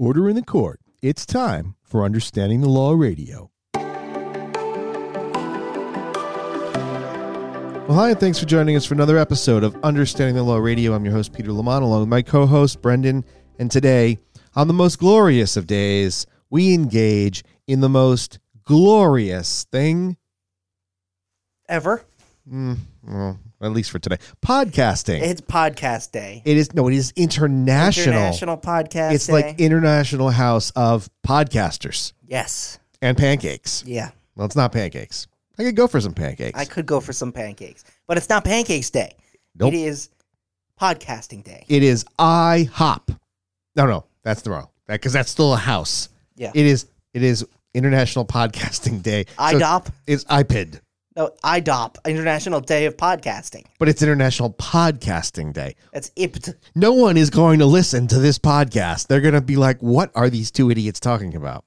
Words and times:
Order 0.00 0.28
in 0.28 0.36
the 0.36 0.42
court. 0.42 0.78
It's 1.02 1.26
time 1.26 1.74
for 1.82 2.04
Understanding 2.04 2.60
the 2.60 2.68
Law 2.68 2.92
Radio. 2.92 3.50
Well, 7.88 7.96
hi, 7.96 8.10
and 8.10 8.20
thanks 8.20 8.38
for 8.38 8.46
joining 8.46 8.76
us 8.76 8.84
for 8.84 8.94
another 8.94 9.18
episode 9.18 9.64
of 9.64 9.74
Understanding 9.82 10.36
the 10.36 10.44
Law 10.44 10.58
Radio. 10.58 10.94
I'm 10.94 11.04
your 11.04 11.14
host, 11.14 11.32
Peter 11.32 11.52
Lamont, 11.52 11.82
along 11.82 11.98
with 11.98 12.08
my 12.08 12.22
co 12.22 12.46
host, 12.46 12.80
Brendan. 12.80 13.24
And 13.58 13.72
today, 13.72 14.18
on 14.54 14.68
the 14.68 14.72
most 14.72 15.00
glorious 15.00 15.56
of 15.56 15.66
days, 15.66 16.26
we 16.48 16.72
engage 16.74 17.42
in 17.66 17.80
the 17.80 17.88
most 17.88 18.38
glorious 18.64 19.64
thing, 19.72 20.16
Ever. 21.68 22.04
Mm, 22.50 22.78
well, 23.02 23.38
at 23.60 23.72
least 23.72 23.90
for 23.90 23.98
today, 23.98 24.16
podcasting. 24.40 25.20
It's 25.20 25.40
podcast 25.40 26.12
day. 26.12 26.42
it 26.44 26.56
is, 26.56 26.72
no, 26.72 26.88
it 26.88 26.94
is 26.94 27.12
international. 27.14 28.14
International 28.14 28.56
podcast 28.56 29.12
it's 29.12 29.26
day. 29.26 29.32
like 29.32 29.60
International 29.60 30.30
House 30.30 30.70
of 30.70 31.10
Podcasters 31.26 32.14
yes. 32.26 32.78
and 33.02 33.18
pancakes. 33.18 33.84
Yeah. 33.86 34.10
Well, 34.34 34.46
it's 34.46 34.56
not 34.56 34.72
pancakes. 34.72 35.26
I 35.58 35.64
could 35.64 35.76
go 35.76 35.86
for 35.86 36.00
some 36.00 36.14
pancakes. 36.14 36.58
I 36.58 36.64
could 36.64 36.86
go 36.86 37.00
for 37.00 37.12
some 37.12 37.32
pancakes, 37.32 37.84
but 38.06 38.16
it's 38.16 38.28
not 38.28 38.44
pancakes 38.44 38.88
day. 38.90 39.14
Nope. 39.54 39.74
It 39.74 39.80
is 39.80 40.08
podcasting 40.80 41.44
day. 41.44 41.64
It 41.68 41.82
is 41.82 42.04
IHOP. 42.18 43.18
No, 43.76 43.86
no, 43.86 44.04
that's 44.22 44.42
the 44.42 44.50
wrong. 44.50 44.68
Because 44.86 45.12
that's 45.12 45.30
still 45.30 45.52
a 45.52 45.58
house. 45.58 46.08
Yeah. 46.36 46.52
It 46.54 46.64
is. 46.64 46.86
It 47.12 47.22
is 47.22 47.44
International 47.74 48.24
Podcasting 48.24 49.02
Day. 49.02 49.24
So 49.28 49.42
IDOP. 49.42 49.90
It's 50.06 50.24
IPID, 50.24 50.80
No, 51.18 51.30
IDOP, 51.42 51.96
International 52.06 52.60
Day 52.60 52.86
of 52.86 52.96
Podcasting. 52.96 53.64
but 53.80 53.88
it's 53.88 54.02
International 54.02 54.52
Podcasting 54.52 55.52
Day. 55.52 55.74
That's 55.92 56.10
IPT. 56.10 56.54
No 56.76 56.92
one 56.92 57.16
is 57.16 57.28
going 57.28 57.58
to 57.58 57.66
listen 57.66 58.06
to 58.06 58.20
this 58.20 58.38
podcast. 58.38 59.08
They're 59.08 59.20
going 59.20 59.34
to 59.34 59.40
be 59.40 59.56
like, 59.56 59.80
"What 59.80 60.12
are 60.14 60.30
these 60.30 60.52
two 60.52 60.70
idiots 60.70 61.00
talking 61.00 61.34
about?" 61.34 61.64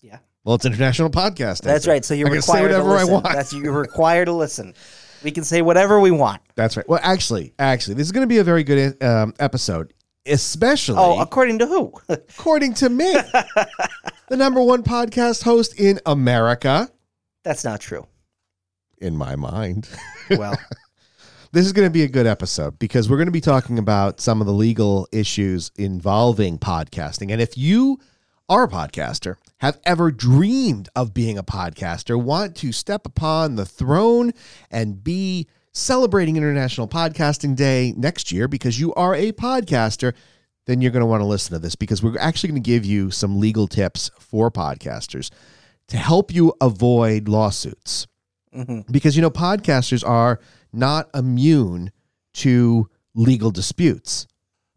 Yeah. 0.00 0.20
Well, 0.42 0.54
it's 0.54 0.64
International 0.64 1.10
Podcasting. 1.10 1.64
That's 1.64 1.84
Day. 1.84 1.90
right. 1.90 2.02
So 2.02 2.14
you're 2.14 2.28
I 2.28 2.32
can 2.32 2.40
say 2.40 2.52
required 2.64 2.68
to 2.68 2.82
whatever 2.82 2.90
I 2.92 3.00
listen. 3.00 3.12
want. 3.12 3.24
That's 3.26 3.52
you're 3.52 3.72
required 3.78 4.24
to 4.24 4.32
listen. 4.32 4.74
We 5.22 5.30
can 5.32 5.44
say 5.44 5.60
whatever 5.60 6.00
we 6.00 6.10
want. 6.10 6.40
That's 6.54 6.74
right. 6.78 6.88
Well, 6.88 7.00
actually, 7.02 7.52
actually, 7.58 7.96
this 7.96 8.06
is 8.06 8.12
going 8.12 8.22
to 8.24 8.26
be 8.26 8.38
a 8.38 8.44
very 8.44 8.64
good 8.64 9.02
um, 9.02 9.34
episode, 9.38 9.92
especially 10.24 10.96
Oh, 10.98 11.20
according 11.20 11.58
to 11.58 11.66
who? 11.66 11.92
according 12.08 12.72
to 12.74 12.88
me, 12.88 13.12
the 14.30 14.36
number 14.38 14.62
one 14.62 14.82
podcast 14.82 15.42
host 15.42 15.78
in 15.78 16.00
America, 16.06 16.88
That's 17.42 17.64
not 17.64 17.80
true. 17.82 18.06
In 19.04 19.16
my 19.16 19.36
mind. 19.36 19.88
Well, 20.30 20.58
This 21.54 21.66
is 21.66 21.72
going 21.72 21.86
to 21.86 21.92
be 21.92 22.02
a 22.02 22.08
good 22.08 22.26
episode 22.26 22.80
because 22.80 23.08
we're 23.08 23.16
going 23.16 23.28
to 23.28 23.30
be 23.30 23.40
talking 23.40 23.78
about 23.78 24.20
some 24.20 24.40
of 24.40 24.46
the 24.48 24.52
legal 24.52 25.06
issues 25.12 25.70
involving 25.76 26.58
podcasting. 26.58 27.30
And 27.30 27.40
if 27.40 27.56
you 27.56 28.00
are 28.48 28.64
a 28.64 28.68
podcaster, 28.68 29.36
have 29.58 29.78
ever 29.84 30.10
dreamed 30.10 30.88
of 30.96 31.14
being 31.14 31.38
a 31.38 31.44
podcaster, 31.44 32.20
want 32.20 32.56
to 32.56 32.72
step 32.72 33.06
upon 33.06 33.54
the 33.54 33.64
throne 33.64 34.32
and 34.68 35.04
be 35.04 35.46
celebrating 35.70 36.36
International 36.36 36.88
Podcasting 36.88 37.54
Day 37.54 37.94
next 37.96 38.32
year 38.32 38.48
because 38.48 38.80
you 38.80 38.92
are 38.94 39.14
a 39.14 39.30
podcaster, 39.30 40.12
then 40.66 40.80
you're 40.80 40.90
going 40.90 41.02
to 41.02 41.06
want 41.06 41.20
to 41.20 41.26
listen 41.26 41.52
to 41.52 41.60
this 41.60 41.76
because 41.76 42.02
we're 42.02 42.18
actually 42.18 42.48
going 42.48 42.62
to 42.64 42.68
give 42.68 42.84
you 42.84 43.12
some 43.12 43.38
legal 43.38 43.68
tips 43.68 44.10
for 44.18 44.50
podcasters 44.50 45.30
to 45.86 45.98
help 45.98 46.34
you 46.34 46.52
avoid 46.60 47.28
lawsuits 47.28 48.08
mhm. 48.54 48.90
because 48.90 49.16
you 49.16 49.22
know 49.22 49.30
podcasters 49.30 50.06
are 50.06 50.40
not 50.72 51.08
immune 51.14 51.90
to 52.34 52.88
legal 53.14 53.50
disputes 53.50 54.26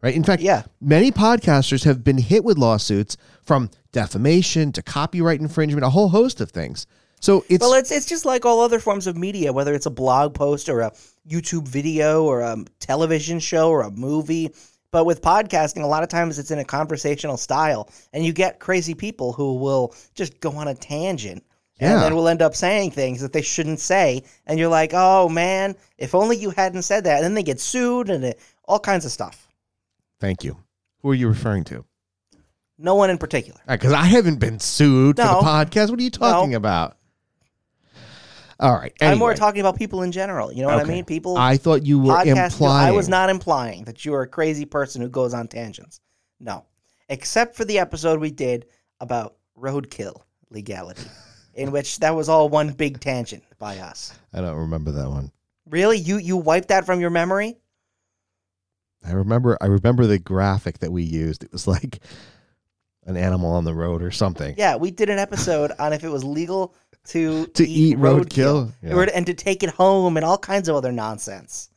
right 0.02 0.14
in 0.14 0.24
fact 0.24 0.42
Yeah. 0.42 0.62
many 0.80 1.10
podcasters 1.10 1.84
have 1.84 2.02
been 2.04 2.18
hit 2.18 2.44
with 2.44 2.58
lawsuits 2.58 3.16
from 3.42 3.70
defamation 3.92 4.72
to 4.72 4.82
copyright 4.82 5.40
infringement 5.40 5.84
a 5.84 5.90
whole 5.90 6.08
host 6.08 6.40
of 6.40 6.50
things 6.50 6.86
so 7.20 7.44
it's 7.48 7.60
well, 7.60 7.74
it's 7.74 7.90
it's 7.90 8.06
just 8.06 8.24
like 8.24 8.44
all 8.44 8.60
other 8.60 8.78
forms 8.78 9.06
of 9.06 9.16
media, 9.16 9.52
whether 9.52 9.74
it's 9.74 9.86
a 9.86 9.90
blog 9.90 10.34
post 10.34 10.68
or 10.68 10.80
a 10.80 10.92
YouTube 11.28 11.66
video 11.66 12.24
or 12.24 12.40
a 12.40 12.56
television 12.78 13.40
show 13.40 13.70
or 13.70 13.82
a 13.82 13.90
movie. 13.90 14.54
But 14.90 15.04
with 15.04 15.20
podcasting, 15.20 15.82
a 15.82 15.86
lot 15.86 16.02
of 16.02 16.08
times 16.08 16.38
it's 16.38 16.50
in 16.50 16.60
a 16.60 16.64
conversational 16.64 17.36
style, 17.36 17.90
and 18.12 18.24
you 18.24 18.32
get 18.32 18.58
crazy 18.60 18.94
people 18.94 19.32
who 19.32 19.54
will 19.56 19.94
just 20.14 20.38
go 20.40 20.52
on 20.52 20.68
a 20.68 20.74
tangent. 20.74 21.44
Yeah. 21.80 21.94
And 21.94 22.02
then 22.02 22.14
we'll 22.16 22.28
end 22.28 22.42
up 22.42 22.54
saying 22.56 22.90
things 22.90 23.20
that 23.20 23.32
they 23.32 23.42
shouldn't 23.42 23.78
say. 23.80 24.24
And 24.46 24.58
you're 24.58 24.68
like, 24.68 24.90
oh 24.94 25.28
man, 25.28 25.76
if 25.96 26.14
only 26.14 26.36
you 26.36 26.50
hadn't 26.50 26.82
said 26.82 27.04
that. 27.04 27.16
And 27.16 27.24
then 27.24 27.34
they 27.34 27.42
get 27.44 27.60
sued 27.60 28.10
and 28.10 28.24
it, 28.24 28.40
all 28.64 28.80
kinds 28.80 29.04
of 29.04 29.12
stuff. 29.12 29.48
thank 30.20 30.42
you 30.44 30.56
who 31.02 31.10
are 31.10 31.14
you 31.14 31.28
referring 31.28 31.62
to 31.64 31.84
No 32.78 32.94
one 32.96 33.08
in 33.10 33.18
particular. 33.18 33.60
because 33.68 33.92
i 33.92 34.04
haven't 34.04 34.40
been 34.40 34.58
sued 34.58 35.16
for 35.16 35.22
the 35.22 35.28
podcast 35.28 35.90
what 35.90 35.98
are 36.00 36.02
you 36.02 36.10
talking 36.10 36.54
about 36.54 36.96
all 38.60 38.74
right 38.74 38.92
I'm 39.00 39.18
more 39.18 39.34
talking 39.34 39.60
about 39.60 39.76
people 39.76 40.02
in 40.02 40.10
general. 40.12 40.52
You 40.52 40.62
know 40.62 40.68
what 40.68 40.82
Okay. 40.82 40.90
I 40.92 40.94
mean? 40.96 41.04
People 41.04 41.36
i 41.38 41.56
thought 41.56 41.86
you 41.86 41.98
were 42.00 42.20
implying 42.24 42.88
I 42.88 42.90
was 42.90 43.08
not 43.08 43.30
implying 43.30 43.84
that 43.84 44.04
you 44.04 44.12
are 44.14 44.22
a 44.22 44.26
crazy 44.28 44.64
person 44.64 45.00
who 45.00 45.08
goes 45.08 45.32
on 45.32 45.46
tangents. 45.48 46.00
No, 46.40 46.64
except 47.08 47.54
for 47.56 47.64
the 47.64 47.78
episode 47.78 48.18
we 48.20 48.30
did 48.32 48.66
about 49.00 49.36
roadkill 49.56 50.22
legality, 50.50 51.02
in 51.58 51.70
which 51.72 51.98
that 51.98 52.14
was 52.14 52.28
all 52.28 52.48
one 52.48 52.70
big 52.72 53.00
tangent 53.00 53.42
by 53.58 53.78
us. 53.78 54.12
i 54.32 54.40
don't 54.40 54.56
remember 54.56 54.90
that 54.92 55.08
one 55.08 55.30
Really, 55.70 55.98
you 55.98 56.16
you 56.18 56.36
wiped 56.36 56.68
that 56.68 56.86
from 56.86 57.00
your 57.00 57.10
memory? 57.10 57.58
I 59.04 59.12
remember 59.12 59.58
I 59.60 59.66
remember 59.66 60.06
the 60.06 60.18
graphic 60.18 60.78
that 60.78 60.90
we 60.90 61.02
used. 61.02 61.44
It 61.44 61.52
was 61.52 61.66
like 61.66 62.00
an 63.04 63.16
animal 63.16 63.52
on 63.52 63.64
the 63.64 63.74
road 63.74 64.02
or 64.02 64.10
something. 64.10 64.54
Yeah, 64.58 64.76
we 64.76 64.90
did 64.90 65.10
an 65.10 65.18
episode 65.18 65.72
on 65.78 65.92
if 65.92 66.04
it 66.04 66.08
was 66.08 66.24
legal 66.24 66.74
to 67.08 67.46
To 67.54 67.66
eat 67.68 67.98
roadkill? 67.98 68.72
Yeah. 68.82 69.06
and 69.14 69.26
to 69.26 69.34
take 69.34 69.62
it 69.62 69.70
home 69.70 70.16
and 70.16 70.24
all 70.24 70.38
kinds 70.38 70.68
of 70.68 70.76
other 70.76 70.92
nonsense. 70.92 71.70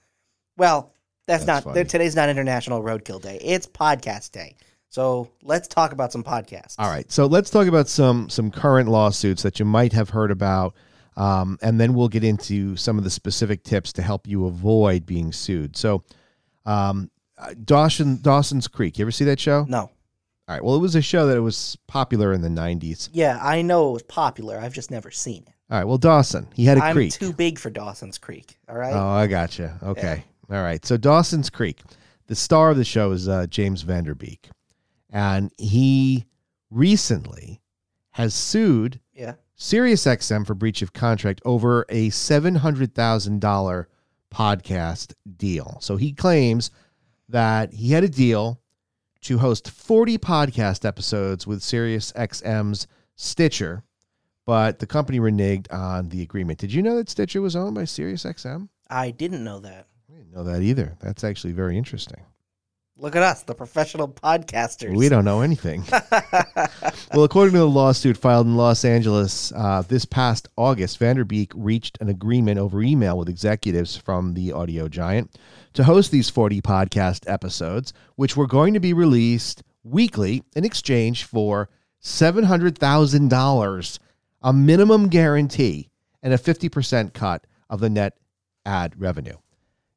Well, 0.57 0.93
that's, 1.27 1.45
That's 1.45 1.65
not 1.65 1.87
today's 1.87 2.15
not 2.15 2.29
International 2.29 2.81
Roadkill 2.83 3.21
Day. 3.21 3.39
It's 3.41 3.67
Podcast 3.67 4.31
Day. 4.31 4.55
So 4.91 5.29
let's 5.41 5.69
talk 5.69 5.93
about 5.93 6.11
some 6.11 6.21
podcasts. 6.23 6.75
All 6.77 6.89
right. 6.89 7.09
So 7.09 7.25
let's 7.25 7.49
talk 7.49 7.67
about 7.67 7.87
some 7.87 8.29
some 8.29 8.51
current 8.51 8.89
lawsuits 8.89 9.41
that 9.43 9.57
you 9.57 9.65
might 9.65 9.93
have 9.93 10.09
heard 10.09 10.31
about. 10.31 10.75
Um, 11.15 11.57
and 11.61 11.79
then 11.79 11.93
we'll 11.93 12.09
get 12.09 12.23
into 12.23 12.75
some 12.75 12.97
of 12.97 13.03
the 13.03 13.09
specific 13.09 13.63
tips 13.63 13.93
to 13.93 14.01
help 14.01 14.27
you 14.27 14.45
avoid 14.45 15.05
being 15.05 15.31
sued. 15.31 15.75
So, 15.75 16.03
um, 16.65 17.09
uh, 17.37 17.53
Dawson 17.63 18.21
Dawson's 18.21 18.67
Creek. 18.67 18.97
You 18.99 19.03
ever 19.05 19.11
see 19.11 19.25
that 19.25 19.39
show? 19.39 19.65
No. 19.67 19.79
All 19.79 19.91
right. 20.47 20.63
Well, 20.63 20.75
it 20.75 20.79
was 20.79 20.95
a 20.95 21.01
show 21.01 21.27
that 21.27 21.37
it 21.37 21.41
was 21.41 21.77
popular 21.87 22.33
in 22.33 22.41
the 22.41 22.49
'90s. 22.49 23.09
Yeah, 23.13 23.39
I 23.41 23.61
know 23.61 23.89
it 23.89 23.93
was 23.93 24.03
popular. 24.03 24.59
I've 24.59 24.73
just 24.73 24.91
never 24.91 25.09
seen 25.09 25.43
it. 25.47 25.53
All 25.69 25.77
right. 25.77 25.85
Well, 25.85 25.97
Dawson, 25.97 26.47
he 26.53 26.65
had 26.65 26.77
a 26.77 26.83
I'm 26.83 26.95
creek. 26.95 27.13
too 27.13 27.31
big 27.31 27.59
for 27.59 27.69
Dawson's 27.69 28.17
Creek. 28.17 28.57
All 28.67 28.75
right. 28.75 28.93
Oh, 28.93 29.07
I 29.07 29.27
gotcha. 29.27 29.79
Okay. 29.83 30.23
All 30.49 30.61
right. 30.61 30.85
So 30.85 30.97
Dawson's 30.97 31.49
Creek, 31.49 31.79
the 32.27 32.35
star 32.35 32.71
of 32.71 32.77
the 32.77 32.83
show 32.83 33.11
is 33.11 33.29
uh, 33.29 33.47
James 33.47 33.83
Van 33.83 34.03
Der 34.03 34.15
Beek, 34.15 34.49
and 35.11 35.51
he 35.57 36.25
recently 36.69 37.61
has 38.11 38.33
sued 38.33 38.99
yeah. 39.13 39.35
SiriusXM 39.57 40.47
for 40.47 40.55
breach 40.55 40.81
of 40.81 40.93
contract 40.93 41.41
over 41.45 41.85
a 41.89 42.09
seven 42.09 42.55
hundred 42.55 42.95
thousand 42.95 43.41
dollar 43.41 43.89
podcast 44.33 45.13
deal. 45.37 45.77
So 45.81 45.97
he 45.97 46.13
claims 46.13 46.71
that 47.29 47.73
he 47.73 47.91
had 47.91 48.03
a 48.03 48.09
deal 48.09 48.61
to 49.21 49.37
host 49.37 49.69
forty 49.69 50.17
podcast 50.17 50.85
episodes 50.85 51.45
with 51.45 51.59
SiriusXM's 51.59 52.87
Stitcher, 53.15 53.83
but 54.45 54.79
the 54.79 54.87
company 54.87 55.19
reneged 55.19 55.71
on 55.71 56.09
the 56.09 56.23
agreement. 56.23 56.59
Did 56.59 56.73
you 56.73 56.81
know 56.81 56.95
that 56.95 57.09
Stitcher 57.09 57.41
was 57.41 57.55
owned 57.55 57.75
by 57.75 57.83
SiriusXM? 57.83 58.67
I 58.89 59.11
didn't 59.11 59.43
know 59.43 59.59
that. 59.59 59.87
I 60.09 60.17
didn't 60.17 60.33
know 60.33 60.43
that 60.45 60.61
either. 60.61 60.97
That's 60.99 61.23
actually 61.23 61.53
very 61.53 61.77
interesting. 61.77 62.23
Look 63.01 63.15
at 63.15 63.23
us, 63.23 63.41
the 63.41 63.55
professional 63.55 64.07
podcasters. 64.07 64.95
We 64.95 65.09
don't 65.09 65.25
know 65.25 65.41
anything. 65.41 65.83
well, 67.11 67.23
according 67.23 67.53
to 67.53 67.57
the 67.57 67.67
lawsuit 67.67 68.15
filed 68.15 68.45
in 68.45 68.55
Los 68.55 68.85
Angeles 68.85 69.51
uh, 69.53 69.81
this 69.87 70.05
past 70.05 70.47
August, 70.55 70.99
Van 70.99 71.15
Der 71.15 71.23
Beek 71.23 71.51
reached 71.55 71.97
an 71.99 72.09
agreement 72.09 72.59
over 72.59 72.79
email 72.83 73.17
with 73.17 73.27
executives 73.27 73.97
from 73.97 74.35
the 74.35 74.51
audio 74.51 74.87
giant 74.87 75.35
to 75.73 75.83
host 75.83 76.11
these 76.11 76.29
40 76.29 76.61
podcast 76.61 77.27
episodes, 77.27 77.91
which 78.17 78.37
were 78.37 78.45
going 78.45 78.75
to 78.75 78.79
be 78.79 78.93
released 78.93 79.63
weekly 79.83 80.43
in 80.55 80.63
exchange 80.63 81.23
for 81.23 81.69
$700,000, 82.03 83.99
a 84.43 84.53
minimum 84.53 85.07
guarantee, 85.09 85.89
and 86.21 86.35
a 86.35 86.37
50% 86.37 87.13
cut 87.13 87.47
of 87.67 87.79
the 87.79 87.89
net 87.89 88.15
ad 88.63 88.93
revenue. 89.01 89.37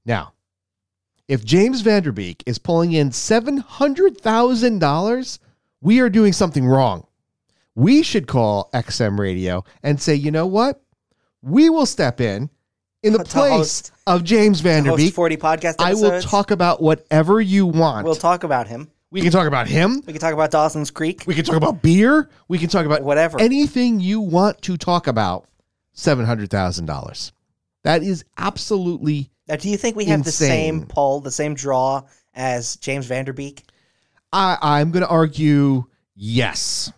Now, 0.06 0.33
if 1.28 1.44
James 1.44 1.80
Van 1.80 2.02
Der 2.02 2.12
Beek 2.12 2.42
is 2.46 2.58
pulling 2.58 2.92
in 2.92 3.10
$700,000, 3.10 5.38
we 5.80 6.00
are 6.00 6.10
doing 6.10 6.32
something 6.32 6.66
wrong. 6.66 7.06
We 7.74 8.02
should 8.02 8.26
call 8.26 8.70
XM 8.72 9.18
Radio 9.18 9.64
and 9.82 10.00
say, 10.00 10.14
you 10.14 10.30
know 10.30 10.46
what? 10.46 10.80
We 11.42 11.68
will 11.70 11.86
step 11.86 12.20
in 12.20 12.50
in 13.02 13.12
the 13.12 13.18
To 13.24 13.30
place 13.30 13.50
host- 13.52 13.92
of 14.06 14.24
James 14.24 14.60
Van 14.60 14.84
Der 14.84 14.96
Beek. 14.96 15.14
40 15.14 15.36
podcast 15.36 15.74
episodes. 15.80 15.80
I 15.80 15.94
will 15.94 16.20
talk 16.22 16.50
about 16.50 16.82
whatever 16.82 17.40
you 17.40 17.66
want. 17.66 18.04
We'll 18.04 18.14
talk 18.14 18.44
about 18.44 18.68
him. 18.68 18.90
We 19.10 19.20
can 19.20 19.30
talk 19.30 19.46
about 19.46 19.68
him. 19.68 20.02
We 20.06 20.12
can 20.12 20.20
talk 20.20 20.34
about 20.34 20.50
Dawson's 20.50 20.90
Creek. 20.90 21.22
We 21.26 21.34
can 21.34 21.44
talk 21.44 21.56
about 21.56 21.82
beer. 21.82 22.28
We 22.48 22.58
can 22.58 22.68
talk 22.68 22.84
about 22.84 23.02
Whatever. 23.02 23.40
anything 23.40 24.00
you 24.00 24.20
want 24.20 24.60
to 24.62 24.76
talk 24.76 25.06
about. 25.06 25.46
Seven 25.92 26.26
hundred 26.26 26.50
thousand 26.50 26.86
dollars. 26.86 27.32
That 27.84 28.02
is 28.02 28.24
absolutely. 28.36 29.30
Now, 29.48 29.56
do 29.56 29.68
you 29.68 29.76
think 29.76 29.96
we 29.96 30.06
have 30.06 30.24
the 30.24 30.32
same 30.32 30.76
Insane. 30.76 30.86
pull, 30.88 31.20
the 31.20 31.30
same 31.30 31.54
draw 31.54 32.02
as 32.34 32.76
James 32.76 33.06
Van 33.06 33.24
Der 33.26 33.32
Beek? 33.32 33.62
I, 34.32 34.56
I'm 34.62 34.90
going 34.90 35.02
to 35.04 35.08
argue 35.08 35.84
yes. 36.14 36.92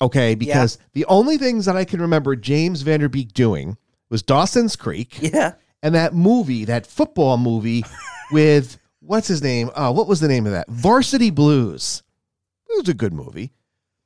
Okay, 0.00 0.34
because 0.34 0.78
the 0.92 1.04
only 1.06 1.38
things 1.38 1.64
that 1.66 1.76
I 1.76 1.84
can 1.84 2.00
remember 2.00 2.34
James 2.36 2.82
Van 2.82 3.00
Der 3.00 3.08
Beek 3.08 3.32
doing 3.34 3.76
was 4.10 4.22
Dawson's 4.22 4.76
Creek 4.76 5.18
Yeah. 5.20 5.52
and 5.82 5.94
that 5.94 6.14
movie, 6.14 6.64
that 6.66 6.86
football 6.86 7.36
movie 7.38 7.84
with 8.32 8.78
what's 9.00 9.28
his 9.28 9.42
name? 9.42 9.70
Oh, 9.76 9.92
what 9.92 10.08
was 10.08 10.20
the 10.20 10.28
name 10.28 10.46
of 10.46 10.52
that? 10.52 10.68
Varsity 10.68 11.30
Blues. 11.30 12.02
It 12.68 12.76
was 12.78 12.88
a 12.88 12.94
good 12.94 13.12
movie. 13.12 13.52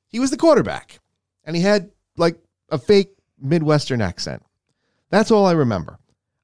He 0.08 0.18
was 0.20 0.30
the 0.30 0.36
quarterback, 0.36 1.00
and 1.44 1.56
he 1.56 1.62
had 1.62 1.90
like 2.16 2.36
a 2.68 2.78
fake 2.78 3.10
Midwestern 3.40 4.02
accent. 4.02 4.42
That's 5.10 5.30
all 5.30 5.46
I 5.46 5.52
remember. 5.52 5.98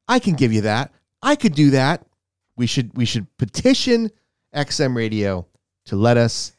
I 0.09 0.19
can 0.19 0.35
give 0.35 0.53
you 0.53 0.63
that. 0.63 0.93
I 1.27 1.35
could 1.35 1.55
do 1.55 1.71
that. 1.71 2.07
We 2.57 2.69
should 2.69 2.97
we 2.97 3.05
should 3.05 3.27
petition 3.37 4.13
XM 4.55 4.95
Radio 4.95 5.45
to 5.87 5.97
let 5.97 6.17
us 6.17 6.53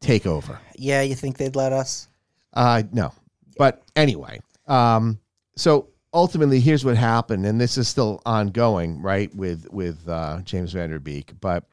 take 0.00 0.26
over. 0.26 0.58
Yeah, 0.76 1.02
you 1.02 1.14
think 1.14 1.36
they'd 1.36 1.54
let 1.54 1.72
us? 1.72 2.08
Uh, 2.54 2.84
no. 2.90 3.12
But 3.58 3.82
anyway, 3.94 4.40
um, 4.66 5.20
so 5.56 5.88
ultimately, 6.14 6.58
here's 6.58 6.86
what 6.86 6.96
happened, 6.96 7.44
and 7.44 7.60
this 7.60 7.76
is 7.76 7.86
still 7.86 8.22
ongoing, 8.24 9.02
right, 9.02 9.32
with 9.36 9.66
with 9.70 10.08
uh, 10.08 10.40
James 10.42 10.72
Van 10.72 10.88
Der 10.88 10.98
Beek. 10.98 11.34
But 11.38 11.64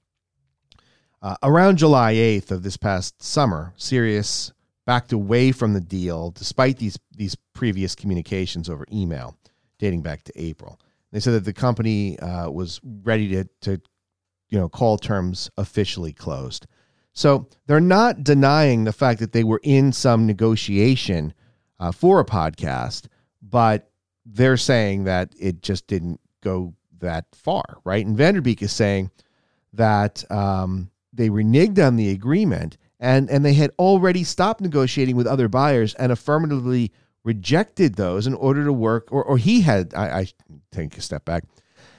uh, 1.21 1.37
around 1.41 1.77
July 1.77 2.15
8th 2.15 2.51
of 2.51 2.63
this 2.63 2.75
past 2.75 3.23
summer, 3.23 3.73
Sirius 3.77 4.51
backed 4.85 5.13
away 5.13 5.53
from 5.53 5.73
the 5.73 5.79
deal, 5.79 6.31
despite 6.31 6.79
these 6.79 6.99
these 7.15 7.35
previous 7.53 7.95
communications 7.95 8.69
over 8.69 8.85
email 8.91 9.37
dating 9.79 10.01
back 10.01 10.23
to 10.25 10.33
April. 10.35 10.77
They 11.11 11.19
said 11.19 11.33
that 11.33 11.45
the 11.45 11.53
company 11.53 12.19
uh, 12.19 12.49
was 12.49 12.79
ready 12.83 13.29
to 13.29 13.49
to 13.61 13.81
you 14.49 14.59
know 14.59 14.69
call 14.69 14.97
terms 14.97 15.49
officially 15.57 16.13
closed. 16.13 16.67
So 17.13 17.47
they're 17.65 17.79
not 17.79 18.23
denying 18.23 18.83
the 18.83 18.93
fact 18.93 19.19
that 19.21 19.31
they 19.31 19.43
were 19.43 19.61
in 19.63 19.91
some 19.91 20.27
negotiation 20.27 21.33
uh, 21.79 21.91
for 21.91 22.19
a 22.19 22.25
podcast, 22.25 23.07
but 23.41 23.89
they're 24.25 24.57
saying 24.57 25.05
that 25.05 25.33
it 25.39 25.63
just 25.63 25.87
didn't 25.87 26.19
go 26.41 26.73
that 26.99 27.25
far, 27.33 27.79
right? 27.83 28.05
And 28.05 28.15
Van 28.15 28.35
Der 28.35 28.41
Beek 28.41 28.61
is 28.61 28.71
saying 28.71 29.09
that 29.73 30.29
um, 30.31 30.91
they 31.13 31.29
reneged 31.29 31.85
on 31.85 31.95
the 31.95 32.09
agreement 32.09 32.77
and 32.99 33.29
and 33.29 33.45
they 33.45 33.53
had 33.53 33.71
already 33.77 34.23
stopped 34.23 34.61
negotiating 34.61 35.15
with 35.15 35.27
other 35.27 35.47
buyers 35.47 35.93
and 35.95 36.11
affirmatively 36.11 36.91
rejected 37.27 37.95
those 37.95 38.25
in 38.25 38.33
order 38.33 38.63
to 38.63 38.71
work, 38.73 39.09
or 39.11 39.23
or 39.23 39.37
he 39.37 39.61
had 39.61 39.93
I, 39.93 40.19
I 40.21 40.27
take 40.71 40.97
a 40.97 41.01
step 41.01 41.25
back. 41.25 41.43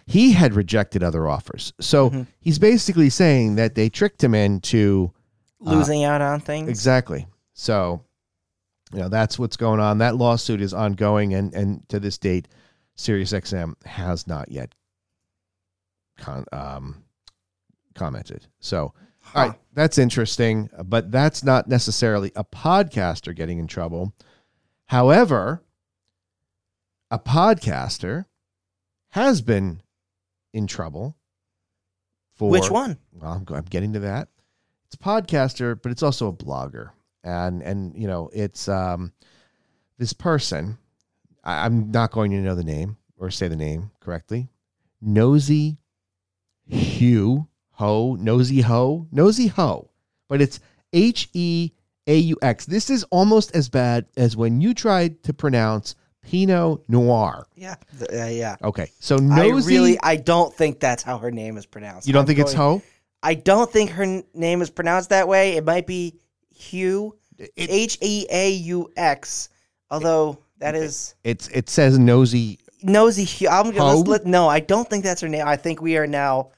He 0.06 0.32
had 0.32 0.54
rejected 0.54 1.02
other 1.02 1.28
offers. 1.28 1.74
So 1.80 2.08
Mhm. 2.10 2.26
he's 2.40 2.58
basically 2.58 3.10
saying 3.10 3.56
that 3.56 3.74
they 3.74 3.90
tricked 3.90 4.24
him 4.24 4.34
into 4.34 5.12
Losing 5.60 6.04
out 6.04 6.22
on 6.22 6.40
things? 6.40 6.68
Exactly. 6.68 7.26
So, 7.52 8.00
you 8.92 9.00
know, 9.00 9.08
that's 9.08 9.38
what's 9.38 9.56
going 9.56 9.80
on. 9.80 9.98
That 9.98 10.16
lawsuit 10.16 10.60
is 10.62 10.72
ongoing, 10.72 11.34
and 11.34 11.52
and 11.54 11.86
to 11.90 12.00
this 12.00 12.16
date, 12.16 12.48
SiriusXM 12.96 13.74
has 13.84 14.26
not 14.26 14.50
yet 14.50 14.74
con- 16.16 16.46
um, 16.52 17.02
commented. 17.94 18.46
So, 18.60 18.94
all 19.34 19.48
right, 19.48 19.58
that's 19.74 19.98
interesting, 19.98 20.70
but 20.84 21.10
that's 21.10 21.42
not 21.44 21.68
necessarily 21.68 22.32
a 22.36 22.44
podcaster 22.44 23.34
getting 23.34 23.58
in 23.58 23.66
trouble. 23.66 24.14
However, 24.88 25.62
a 27.10 27.18
podcaster 27.18 28.24
has 29.10 29.42
been 29.42 29.82
in 30.52 30.66
trouble 30.66 31.16
for 32.34 32.50
Which 32.50 32.70
one? 32.70 32.98
well, 33.12 33.32
I'm, 33.32 33.54
I'm 33.54 33.64
getting 33.64 33.92
to 33.94 34.00
that. 34.00 34.28
It's 34.86 34.94
a 34.94 34.98
podcaster, 34.98 35.80
but 35.80 35.92
it's 35.92 36.02
also 36.02 36.28
a 36.28 36.32
blogger, 36.32 36.90
and 37.22 37.62
and 37.62 37.94
you 37.94 38.06
know 38.06 38.30
it's 38.32 38.68
um 38.68 39.12
this 39.98 40.14
person. 40.14 40.78
I, 41.44 41.66
I'm 41.66 41.90
not 41.90 42.10
going 42.10 42.30
to 42.30 42.38
know 42.38 42.54
the 42.54 42.64
name 42.64 42.96
or 43.18 43.30
say 43.30 43.48
the 43.48 43.56
name 43.56 43.90
correctly. 44.00 44.48
Nosy 45.02 45.76
Hugh 46.66 47.46
Ho 47.72 48.14
Nosy 48.18 48.62
Ho 48.62 49.06
Nosy 49.12 49.48
Ho, 49.48 49.90
but 50.28 50.40
it's 50.40 50.60
H 50.94 51.28
E 51.34 51.72
A 52.08 52.16
U 52.18 52.36
X. 52.42 52.66
This 52.66 52.90
is 52.90 53.04
almost 53.10 53.54
as 53.54 53.68
bad 53.68 54.06
as 54.16 54.36
when 54.36 54.60
you 54.60 54.74
tried 54.74 55.22
to 55.24 55.32
pronounce 55.32 55.94
Pinot 56.22 56.80
Noir. 56.88 57.46
Yeah. 57.54 57.76
Th- 57.98 58.10
uh, 58.22 58.26
yeah. 58.26 58.56
Okay, 58.64 58.90
so 58.98 59.16
nosy. 59.16 59.74
I 59.74 59.78
really, 59.78 59.98
I 60.02 60.16
don't 60.16 60.52
think 60.52 60.80
that's 60.80 61.02
how 61.02 61.18
her 61.18 61.30
name 61.30 61.56
is 61.56 61.64
pronounced. 61.66 62.06
you 62.06 62.12
don't 62.12 62.22
I'm 62.22 62.26
think 62.26 62.38
it's 62.40 62.54
going- 62.54 62.80
Ho? 62.80 62.86
I 63.22 63.34
don't 63.34 63.70
think 63.70 63.90
her 63.90 64.02
n- 64.02 64.24
name 64.34 64.60
is 64.62 64.70
pronounced 64.70 65.10
that 65.10 65.26
way. 65.28 65.56
It 65.56 65.64
might 65.64 65.86
be 65.86 66.14
Hugh, 66.54 67.14
It- 67.38 67.50
H 67.56 67.98
E 68.00 68.26
A 68.30 68.50
U 68.50 68.90
X. 68.96 69.48
Although 69.90 70.38
that 70.58 70.74
is 70.74 71.14
It's 71.24 71.48
it 71.48 71.68
says 71.70 71.98
Nosy 71.98 72.58
nosy. 72.82 73.24
Hugh. 73.24 73.48
I'm 73.48 73.64
gonna 73.70 73.80
Ho? 73.80 73.96
let's 73.98 74.08
let, 74.08 74.26
no. 74.26 74.48
I 74.48 74.60
don't 74.60 74.88
think 74.88 75.02
that's 75.04 75.20
her 75.22 75.28
name. 75.28 75.46
I 75.46 75.56
think 75.56 75.80
we 75.80 75.96
are 75.96 76.06
now 76.06 76.50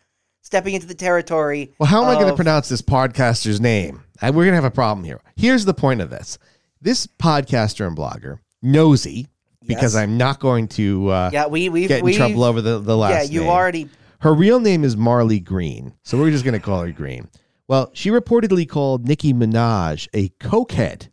stepping 0.42 0.74
into 0.74 0.86
the 0.86 0.94
territory. 0.94 1.72
Well, 1.78 1.86
how 1.88 2.02
am 2.02 2.08
I 2.08 2.14
going 2.14 2.26
to 2.26 2.32
of- 2.32 2.36
pronounce 2.36 2.68
this 2.68 2.82
podcaster's 2.82 3.60
name? 3.60 4.02
We're 4.22 4.32
going 4.32 4.48
to 4.48 4.54
have 4.56 4.64
a 4.64 4.70
problem 4.70 5.04
here. 5.04 5.20
Here's 5.36 5.64
the 5.64 5.74
point 5.74 6.00
of 6.00 6.10
this 6.10 6.38
this 6.80 7.06
podcaster 7.06 7.86
and 7.86 7.96
blogger, 7.96 8.38
Nosy, 8.62 9.28
because 9.66 9.94
Yes. 9.94 10.02
I'm 10.02 10.16
not 10.16 10.40
going 10.40 10.68
to 10.68 11.08
uh, 11.08 11.30
Yeah, 11.32 11.46
we 11.46 11.68
we 11.68 11.86
get 11.86 12.00
in 12.00 12.04
we 12.04 12.16
trouble 12.16 12.44
over 12.44 12.60
the, 12.60 12.78
the 12.78 12.96
last 12.96 13.30
yeah. 13.30 13.34
You 13.34 13.40
name. 13.40 13.50
already 13.50 13.88
Her 14.20 14.34
real 14.34 14.60
name 14.60 14.84
is 14.84 14.96
Marley 14.96 15.40
Green, 15.40 15.94
so 16.02 16.18
we're 16.18 16.30
just 16.30 16.44
going 16.44 16.58
to 16.58 16.64
call 16.64 16.82
her 16.82 16.92
Green. 16.92 17.28
Well, 17.68 17.90
she 17.92 18.10
reportedly 18.10 18.68
called 18.68 19.06
Nicki 19.06 19.32
Minaj 19.32 20.08
a 20.12 20.28
cokehead 20.40 21.08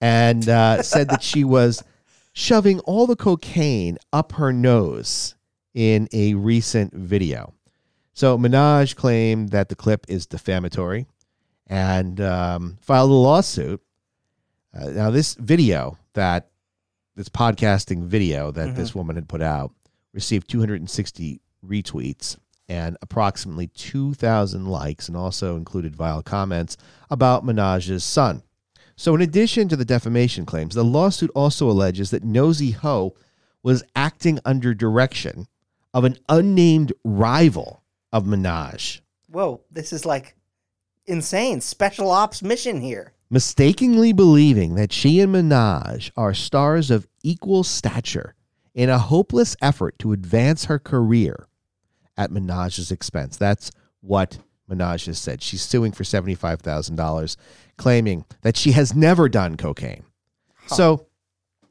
and 0.00 0.48
uh, 0.48 0.82
said 0.82 1.08
that 1.08 1.22
she 1.22 1.44
was 1.44 1.82
shoving 2.32 2.80
all 2.80 3.06
the 3.06 3.16
cocaine 3.16 3.96
up 4.12 4.32
her 4.32 4.52
nose 4.52 5.34
in 5.74 6.08
a 6.12 6.34
recent 6.34 6.92
video. 6.94 7.54
So 8.12 8.36
Minaj 8.38 8.96
claimed 8.96 9.50
that 9.50 9.68
the 9.68 9.74
clip 9.74 10.06
is 10.08 10.26
defamatory 10.26 11.06
and 11.66 12.20
um, 12.20 12.78
filed 12.80 13.10
a 13.10 13.14
lawsuit. 13.14 13.80
Uh, 14.74 14.90
now, 14.90 15.10
this 15.10 15.34
video 15.34 15.98
that 16.14 16.50
this 17.14 17.28
podcasting 17.28 18.04
video 18.04 18.50
that 18.50 18.76
this 18.76 18.94
woman 18.94 19.16
had 19.16 19.28
put 19.28 19.40
out 19.40 19.72
received 20.12 20.50
260 20.50 21.40
retweets 21.66 22.36
and 22.68 22.96
approximately 23.00 23.68
2,000 23.68 24.66
likes, 24.66 25.08
and 25.08 25.16
also 25.16 25.56
included 25.56 25.94
vile 25.94 26.22
comments 26.22 26.76
about 27.10 27.44
Minaj's 27.44 28.04
son. 28.04 28.42
So, 28.96 29.14
in 29.14 29.20
addition 29.22 29.68
to 29.68 29.76
the 29.76 29.84
defamation 29.84 30.46
claims, 30.46 30.74
the 30.74 30.84
lawsuit 30.84 31.30
also 31.34 31.70
alleges 31.70 32.10
that 32.10 32.24
Nosy 32.24 32.72
Ho 32.72 33.14
was 33.62 33.84
acting 33.94 34.40
under 34.44 34.74
direction 34.74 35.46
of 35.92 36.04
an 36.04 36.16
unnamed 36.28 36.92
rival 37.04 37.82
of 38.12 38.24
Minaj, 38.24 39.00
whoa. 39.30 39.60
This 39.70 39.92
is 39.92 40.06
like 40.06 40.34
insane 41.06 41.60
special 41.60 42.10
ops 42.10 42.42
mission 42.42 42.80
here. 42.80 43.12
mistakenly 43.28 44.12
believing 44.12 44.76
that 44.76 44.92
she 44.92 45.20
and 45.20 45.34
Minaj 45.34 46.10
are 46.16 46.32
stars 46.32 46.90
of 46.90 47.08
equal 47.22 47.64
stature 47.64 48.34
in 48.74 48.88
a 48.88 48.98
hopeless 48.98 49.56
effort 49.60 49.98
to 49.98 50.12
advance 50.12 50.66
her 50.66 50.78
career 50.78 51.48
at 52.16 52.30
Minaj's 52.30 52.92
expense. 52.92 53.36
That's 53.36 53.70
what 54.00 54.38
Minaj 54.70 55.06
has 55.06 55.18
said. 55.18 55.42
She's 55.42 55.62
suing 55.62 55.92
for 55.92 56.04
$75,000, 56.04 57.36
claiming 57.76 58.24
that 58.42 58.56
she 58.56 58.72
has 58.72 58.94
never 58.94 59.28
done 59.28 59.56
cocaine. 59.56 60.04
So 60.66 61.06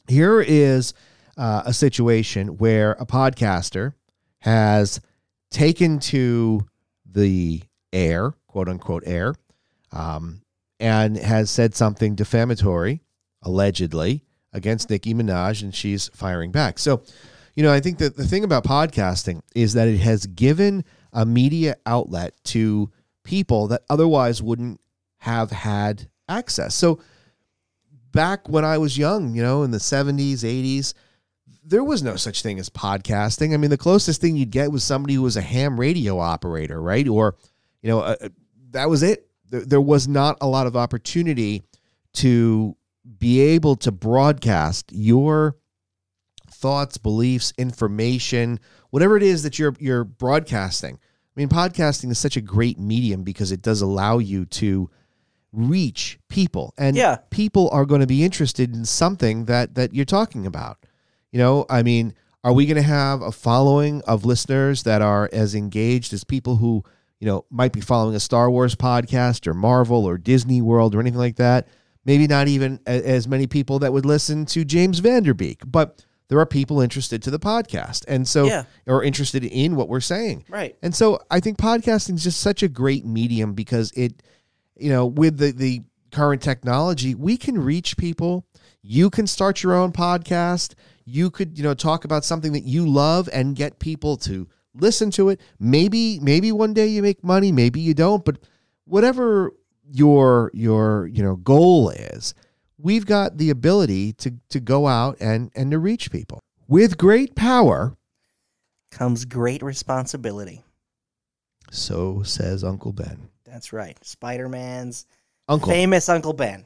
here 0.08 0.42
is 0.42 0.94
uh, 1.38 1.64
a 1.66 1.74
situation 1.74 2.58
where 2.58 2.92
a 2.94 3.06
podcaster 3.06 3.94
has 4.40 5.02
taken 5.52 6.00
to 6.00 6.66
the 7.06 7.62
air, 7.92 8.34
quote 8.56 8.70
unquote 8.70 9.04
air, 9.06 9.36
um, 9.92 10.42
and 10.80 11.18
has 11.18 11.52
said 11.52 11.76
something 11.76 12.16
defamatory, 12.16 13.02
allegedly, 13.42 14.24
against 14.54 14.90
Nicki 14.90 15.14
Minaj, 15.14 15.62
and 15.62 15.76
she's 15.76 16.08
firing 16.14 16.54
back. 16.54 16.80
So, 16.80 17.04
you 17.58 17.64
know, 17.64 17.74
I 17.74 17.82
think 17.82 17.98
that 17.98 18.16
the 18.16 18.24
thing 18.26 18.46
about 18.46 18.64
podcasting 18.64 19.42
is 19.54 19.74
that 19.74 19.90
it 19.90 19.98
has 19.98 20.26
given 20.26 20.86
a 21.12 21.26
media 21.26 21.76
outlet 21.86 22.34
to 22.46 22.90
people 23.26 23.68
that 23.68 23.82
otherwise 23.90 24.42
wouldn't 24.42 24.80
have 25.18 25.52
had 25.52 26.08
access. 26.30 26.76
So, 26.76 27.02
back 28.14 28.48
when 28.48 28.64
I 28.64 28.78
was 28.78 28.98
young, 28.98 29.36
you 29.36 29.44
know, 29.44 29.64
in 29.64 29.72
the 29.72 29.80
70s, 29.80 30.46
80s, 30.46 30.94
there 31.62 31.84
was 31.84 32.02
no 32.02 32.16
such 32.16 32.42
thing 32.42 32.58
as 32.58 32.70
podcasting. 32.70 33.54
I 33.54 33.58
mean, 33.58 33.70
the 33.70 33.78
closest 33.78 34.22
thing 34.22 34.38
you'd 34.38 34.50
get 34.50 34.72
was 34.72 34.86
somebody 34.86 35.16
who 35.16 35.24
was 35.24 35.36
a 35.36 35.42
ham 35.42 35.78
radio 35.78 36.20
operator, 36.20 36.82
right? 36.82 37.06
Or, 37.06 37.36
you 37.82 37.90
know, 37.90 38.00
a, 38.00 38.16
a- 38.22 38.30
that 38.76 38.90
was 38.90 39.04
it. 39.04 39.28
There, 39.50 39.62
there 39.66 39.82
was 39.82 40.08
not 40.08 40.38
a 40.42 40.48
lot 40.48 40.68
of 40.68 40.76
opportunity 40.78 41.64
to 42.14 42.76
be 43.20 43.40
able 43.42 43.76
to 43.78 43.92
broadcast 43.92 44.92
your 44.92 45.58
thoughts, 46.52 46.98
beliefs, 46.98 47.54
information, 47.58 48.60
whatever 48.90 49.18
it 49.18 49.24
is 49.24 49.44
that 49.44 49.60
you're 49.60 49.76
you're 49.80 50.04
broadcasting. 50.04 50.96
I 50.96 51.40
mean, 51.40 51.50
podcasting 51.50 52.10
is 52.12 52.18
such 52.20 52.38
a 52.38 52.42
great 52.42 52.80
medium 52.80 53.24
because 53.24 53.52
it 53.52 53.62
does 53.62 53.82
allow 53.82 54.20
you 54.20 54.46
to 54.46 54.90
reach 55.52 56.20
people 56.30 56.74
and 56.78 56.96
Yeah. 56.96 57.18
people 57.30 57.70
are 57.72 57.86
going 57.86 58.02
to 58.02 58.08
be 58.08 58.24
interested 58.24 58.74
in 58.74 58.86
something 58.86 59.46
that 59.46 59.76
that 59.76 59.94
you're 59.94 60.06
talking 60.06 60.46
about. 60.46 60.78
You 61.32 61.40
know, 61.40 61.66
I 61.70 61.84
mean, 61.84 62.14
are 62.44 62.54
we 62.54 62.66
going 62.66 62.76
to 62.78 62.82
have 62.82 63.22
a 63.22 63.32
following 63.32 64.02
of 64.04 64.24
listeners 64.26 64.84
that 64.84 65.02
are 65.02 65.30
as 65.34 65.56
engaged 65.56 66.14
as 66.14 66.24
people 66.24 66.58
who, 66.58 66.84
you 67.20 67.28
know, 67.28 67.46
might 67.50 67.74
be 67.74 67.82
following 67.82 68.16
a 68.16 68.20
Star 68.20 68.50
Wars 68.52 68.76
podcast 68.76 69.48
or 69.48 69.54
Marvel 69.54 70.06
or 70.06 70.18
Disney 70.18 70.62
World 70.62 70.96
or 70.96 71.00
anything 71.00 71.20
like 71.20 71.38
that? 71.38 71.68
Maybe 72.06 72.28
not 72.28 72.48
even 72.48 72.80
as 72.86 73.28
many 73.28 73.48
people 73.48 73.80
that 73.80 73.92
would 73.94 74.06
listen 74.06 74.46
to 74.48 74.64
James 74.64 75.00
Van 75.00 75.24
Der 75.24 75.34
Beek, 75.34 75.62
but 75.66 76.06
there 76.28 76.40
are 76.40 76.46
people 76.46 76.82
interested 76.82 77.22
to 77.24 77.32
the 77.32 77.40
podcast 77.40 78.04
and 78.08 78.28
so 78.28 78.46
Yeah. 78.46 78.64
or 78.88 79.04
interested 79.04 79.44
in 79.44 79.76
what 79.76 79.90
we're 79.90 80.00
saying. 80.02 80.46
Right. 80.50 80.76
And 80.82 80.94
so 80.94 81.20
I 81.32 81.40
think 81.40 81.58
podcasting 81.58 82.16
is 82.16 82.24
just 82.24 82.40
such 82.42 82.62
a 82.64 82.68
great 82.68 83.06
medium 83.06 83.54
because 83.54 83.92
it, 83.96 84.22
you 84.76 84.90
know, 84.90 85.06
with 85.06 85.38
the, 85.38 85.52
the 85.52 85.82
current 86.12 86.42
technology, 86.42 87.16
we 87.16 87.38
can 87.38 87.58
reach 87.58 87.96
people. 87.98 88.46
You 88.82 89.10
can 89.10 89.26
start 89.28 89.64
your 89.64 89.74
own 89.74 89.92
podcast. 89.92 90.74
You 91.06 91.30
could, 91.32 91.58
you 91.58 91.64
know, 91.64 91.74
talk 91.74 92.06
about 92.06 92.26
something 92.26 92.54
that 92.54 92.64
you 92.66 92.88
love 92.88 93.30
and 93.34 93.56
get 93.56 93.80
people 93.80 94.18
to 94.18 94.48
listen 94.76 95.12
to 95.12 95.30
it. 95.30 95.42
Maybe, 95.60 96.20
maybe 96.20 96.52
one 96.52 96.74
day 96.74 96.88
you 96.88 97.02
make 97.02 97.24
money, 97.24 97.52
maybe 97.52 97.80
you 97.80 97.94
don't, 97.94 98.24
but 98.26 98.38
whatever 98.86 99.52
your 99.92 100.52
your, 100.54 101.08
you 101.08 101.24
know, 101.24 101.36
goal 101.38 101.90
is, 101.90 102.34
we've 102.78 103.06
got 103.06 103.38
the 103.38 103.50
ability 103.50 104.14
to 104.14 104.34
to 104.50 104.60
go 104.60 104.88
out 104.88 105.18
and 105.20 105.52
and 105.56 105.72
to 105.72 105.80
reach 105.80 106.12
people. 106.12 106.40
With 106.68 106.98
great 106.98 107.36
power, 107.36 107.96
Comes 108.92 109.26
great 109.26 109.62
responsibility. 109.62 110.64
so 111.72 112.24
says 112.24 112.64
Uncle 112.64 112.94
Ben. 112.94 113.30
That's 113.44 113.72
right. 113.74 113.98
Spider 114.06 114.48
Man's 114.50 115.06
Uncle. 115.48 115.72
famous 115.72 116.08
Uncle 116.10 116.34
Ben, 116.34 116.66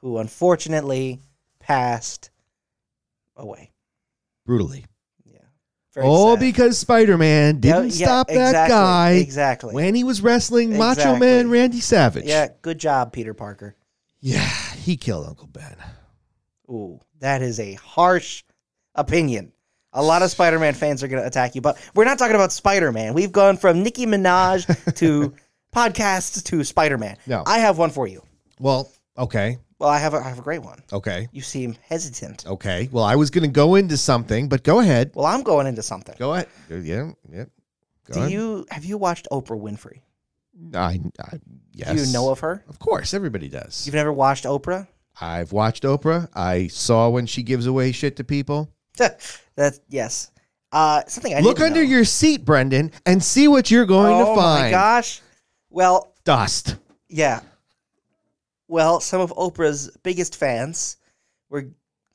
who 0.00 0.18
unfortunately 0.18 1.20
passed 1.60 2.30
away. 3.36 3.70
brutally. 4.44 4.84
Very 5.94 6.06
All 6.06 6.34
sad. 6.36 6.40
because 6.40 6.78
Spider 6.78 7.18
Man 7.18 7.58
didn't 7.60 7.94
yeah, 7.98 8.06
stop 8.06 8.28
that 8.28 8.34
exactly, 8.50 8.70
guy 8.74 9.10
Exactly. 9.12 9.74
when 9.74 9.94
he 9.94 10.04
was 10.04 10.22
wrestling 10.22 10.76
Macho 10.78 10.92
Exactly. 11.00 11.20
Man 11.26 11.50
Randy 11.50 11.80
Savage. 11.80 12.24
yeah, 12.24 12.48
good 12.62 12.78
job, 12.78 13.12
Peter 13.12 13.34
Parker. 13.34 13.74
Yeah, 14.20 14.48
he 14.76 14.96
killed 14.96 15.26
Uncle 15.26 15.48
Ben. 15.48 15.76
Ooh, 16.70 17.00
that 17.18 17.42
is 17.42 17.58
a 17.58 17.74
harsh 17.74 18.44
opinion. 18.94 19.52
A 19.92 20.02
lot 20.02 20.22
of 20.22 20.30
Spider-Man 20.30 20.74
fans 20.74 21.02
are 21.02 21.08
going 21.08 21.20
to 21.20 21.26
attack 21.26 21.56
you, 21.56 21.60
but 21.60 21.76
we're 21.96 22.04
not 22.04 22.16
talking 22.18 22.36
about 22.36 22.52
Spider-Man. 22.52 23.12
We've 23.12 23.32
gone 23.32 23.56
from 23.56 23.82
Nicki 23.82 24.06
Minaj 24.06 24.94
to 24.96 25.34
podcasts 25.74 26.44
to 26.44 26.62
Spider-Man. 26.62 27.16
No. 27.26 27.42
I 27.44 27.58
have 27.58 27.76
one 27.78 27.90
for 27.90 28.06
you. 28.06 28.22
Well, 28.60 28.92
okay, 29.18 29.58
Well, 29.80 29.88
I 29.88 29.98
have 29.98 30.14
a, 30.14 30.18
I 30.18 30.28
have 30.28 30.38
a 30.38 30.42
great 30.42 30.62
one. 30.62 30.82
okay, 30.92 31.26
You 31.32 31.40
seem 31.42 31.74
hesitant. 31.88 32.46
okay. 32.46 32.88
Well, 32.92 33.02
I 33.02 33.16
was 33.16 33.30
going 33.30 33.42
to 33.44 33.48
go 33.50 33.74
into 33.74 33.96
something, 33.96 34.48
but 34.48 34.62
go 34.62 34.78
ahead. 34.80 35.10
Well, 35.14 35.26
I'm 35.26 35.42
going 35.42 35.66
into 35.66 35.82
something. 35.82 36.14
Go 36.18 36.34
ahead. 36.34 36.48
Yeah, 36.68 37.10
yeah. 37.32 37.44
Go 38.06 38.12
Do 38.14 38.20
ahead. 38.20 38.30
you 38.30 38.66
have 38.70 38.84
you 38.84 38.98
watched 38.98 39.26
Oprah 39.32 39.58
Winfrey? 39.60 40.00
I, 40.74 41.00
I, 41.18 41.38
yes. 41.72 41.88
Do 41.94 42.04
you 42.06 42.12
know 42.12 42.30
of 42.30 42.40
her? 42.40 42.62
Of 42.68 42.78
course, 42.78 43.14
everybody 43.14 43.48
does. 43.48 43.86
You've 43.86 43.94
never 43.94 44.12
watched 44.12 44.44
Oprah? 44.44 44.86
I've 45.20 45.52
watched 45.52 45.84
Oprah. 45.84 46.28
I 46.34 46.66
saw 46.66 47.08
when 47.08 47.24
she 47.26 47.42
gives 47.42 47.66
away 47.66 47.92
shit 47.92 48.16
to 48.16 48.24
people. 48.24 48.70
That's 48.96 49.80
yes. 49.88 50.30
Uh, 50.72 51.02
something 51.08 51.34
I 51.34 51.40
Look 51.40 51.60
under 51.60 51.80
know. 51.82 51.88
your 51.90 52.04
seat, 52.04 52.44
Brendan, 52.44 52.92
and 53.06 53.22
see 53.24 53.48
what 53.48 53.70
you're 53.70 53.86
going 53.86 54.12
oh 54.20 54.34
to 54.34 54.40
find. 54.40 54.64
my 54.64 54.70
gosh! 54.70 55.22
Well, 55.70 56.14
Dust. 56.24 56.76
Yeah. 57.08 57.40
Well, 58.70 59.00
some 59.00 59.20
of 59.20 59.32
Oprah's 59.32 59.90
biggest 60.04 60.36
fans 60.36 60.96
were 61.48 61.70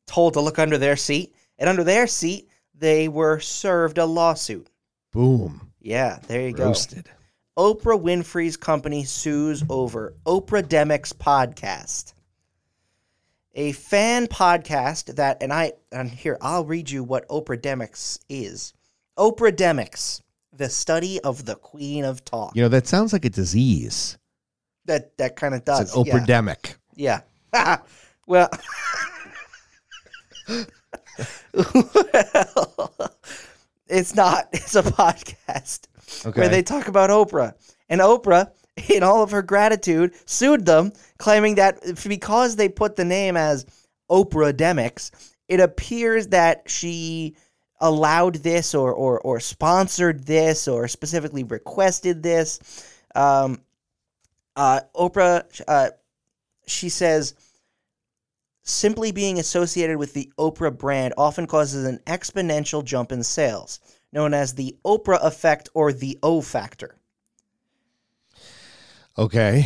told 0.07 0.33
to 0.33 0.39
look 0.39 0.57
under 0.57 0.77
their 0.77 0.95
seat, 0.95 1.35
and 1.59 1.69
under 1.69 1.83
their 1.83 2.07
seat, 2.07 2.47
they 2.74 3.09
were 3.09 3.41
served 3.41 3.97
a 3.97 4.05
lawsuit. 4.05 4.69
Boom. 5.12 5.74
Yeah, 5.81 6.17
there 6.27 6.47
you 6.47 6.53
go. 6.53 6.67
Roasted. 6.67 7.09
Oprah 7.57 8.01
Winfrey's 8.01 8.55
company 8.55 9.03
sues 9.03 9.63
over 9.69 10.15
Oprahdemics 10.25 11.13
podcast. 11.13 12.13
A 13.55 13.74
fan 13.74 14.27
podcast 14.27 15.17
that, 15.17 15.43
and 15.43 15.51
I, 15.51 15.74
and 15.91 16.09
here, 16.09 16.38
I'll 16.39 16.63
read 16.63 16.89
you 16.89 17.03
what 17.03 17.27
Oprahdemics 17.27 18.19
is. 18.29 18.74
Oprahdemics, 19.17 20.21
the 20.53 20.69
study 20.69 21.19
of 21.19 21.43
the 21.43 21.55
Queen 21.55 22.05
of 22.05 22.24
Talk. 22.24 22.55
You 22.55 22.62
know, 22.62 22.69
that 22.69 22.88
sounds 22.88 23.12
like 23.12 23.25
a 23.25 23.29
disease. 23.29 24.17
That 24.86 25.18
that 25.18 25.36
kind 25.36 25.54
of 25.54 25.65
does. 25.65 25.82
It's 25.82 25.96
an 25.96 26.06
yeah. 26.06 26.13
operdemic. 26.13 26.75
Yeah. 26.96 27.22
well, 28.27 28.50
it's 33.88 34.15
not. 34.15 34.48
It's 34.51 34.75
a 34.75 34.84
podcast 34.84 35.88
Okay. 36.25 36.39
where 36.42 36.50
they 36.50 36.62
talk 36.62 36.88
about 36.88 37.10
Oprah. 37.10 37.54
And 37.89 38.01
Oprah, 38.01 38.51
in 38.89 39.04
all 39.04 39.24
of 39.24 39.32
her 39.32 39.42
gratitude, 39.42 40.13
sued 40.25 40.65
them, 40.65 40.94
claiming 41.18 41.56
that 41.56 41.80
because 42.08 42.56
they 42.56 42.70
put 42.70 42.96
the 42.96 43.06
name 43.06 43.38
as 43.38 43.65
Oprahdemics, 44.10 45.12
it 45.48 45.60
appears 45.60 46.27
that 46.27 46.63
she 46.70 47.36
allowed 47.82 48.36
this 48.36 48.74
or, 48.74 48.94
or, 48.94 49.20
or 49.22 49.39
sponsored 49.39 50.25
this 50.25 50.68
or 50.68 50.88
specifically 50.88 51.44
requested 51.44 52.24
this. 52.24 52.60
Um, 53.15 53.62
uh, 54.55 54.81
Oprah, 54.95 55.62
uh, 55.67 55.89
she 56.65 56.89
says, 56.89 57.33
simply 58.63 59.12
being 59.12 59.39
associated 59.39 59.97
with 59.97 60.13
the 60.13 60.31
Oprah 60.38 60.75
brand 60.75 61.13
often 61.17 61.47
causes 61.47 61.85
an 61.85 62.00
exponential 62.07 62.83
jump 62.83 63.12
in 63.12 63.24
sales, 63.24 63.79
known 64.12 64.33
as 64.33 64.53
the 64.53 64.75
Oprah 64.85 65.24
effect 65.24 65.69
or 65.74 65.93
the 65.93 66.17
O 66.24 66.41
factor. 66.41 66.95
okay. 69.17 69.65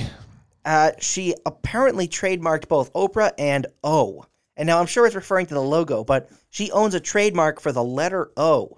Uh, 0.66 0.92
she 1.00 1.34
apparently 1.46 2.08
trademarked 2.08 2.68
both 2.68 2.92
Oprah 2.94 3.32
and 3.38 3.66
O. 3.84 4.26
And 4.58 4.68
now 4.68 4.80
I'm 4.80 4.88
sure 4.88 5.06
it's 5.06 5.16
referring 5.16 5.46
to 5.48 5.54
the 5.54 5.62
logo, 5.62 6.04
but 6.04 6.30
she 6.50 6.70
owns 6.72 6.94
a 6.94 7.00
trademark 7.00 7.62
for 7.62 7.72
the 7.72 7.84
letter 7.84 8.30
O. 8.36 8.78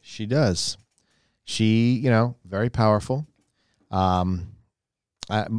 She 0.00 0.26
does. 0.26 0.76
She, 1.44 1.92
you 1.92 2.10
know, 2.10 2.34
very 2.44 2.70
powerful. 2.70 3.26
Um, 3.90 4.48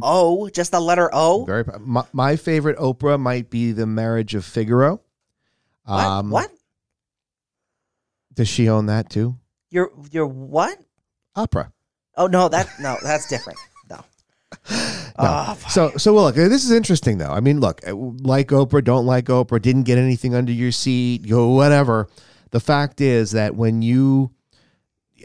O, 0.02 0.48
just 0.48 0.70
the 0.72 0.80
letter 0.80 1.10
O? 1.12 1.44
very. 1.44 1.64
My, 1.80 2.04
my 2.12 2.36
favorite 2.36 2.76
Oprah 2.78 3.18
might 3.18 3.50
be 3.50 3.72
the 3.72 3.86
Marriage 3.86 4.34
of 4.34 4.44
Figaro. 4.44 5.00
What? 5.84 6.24
what? 6.26 6.50
Does 8.34 8.48
she 8.48 8.68
own 8.68 8.86
that 8.86 9.10
too? 9.10 9.36
You're 9.70 9.90
you're 10.10 10.26
what? 10.26 10.78
Opera. 11.34 11.72
Oh 12.16 12.26
no, 12.26 12.48
that 12.48 12.68
no, 12.80 12.96
that's 13.02 13.28
different. 13.28 13.58
No. 13.90 14.04
Ah, 15.18 15.56
So, 15.68 15.92
so 15.96 16.12
well, 16.14 16.24
look. 16.24 16.34
This 16.34 16.64
is 16.64 16.70
interesting, 16.70 17.18
though. 17.18 17.30
I 17.30 17.40
mean, 17.40 17.58
look, 17.60 17.86
uh, 17.86 17.94
like 17.94 18.48
Oprah, 18.48 18.84
don't 18.84 19.06
like 19.06 19.24
Oprah, 19.26 19.60
didn't 19.60 19.84
get 19.84 19.98
anything 19.98 20.34
under 20.34 20.52
your 20.52 20.72
seat, 20.72 21.26
go 21.28 21.48
whatever. 21.48 22.08
The 22.50 22.60
fact 22.60 23.00
is 23.00 23.30
that 23.32 23.54
when 23.56 23.80
you, 23.82 24.30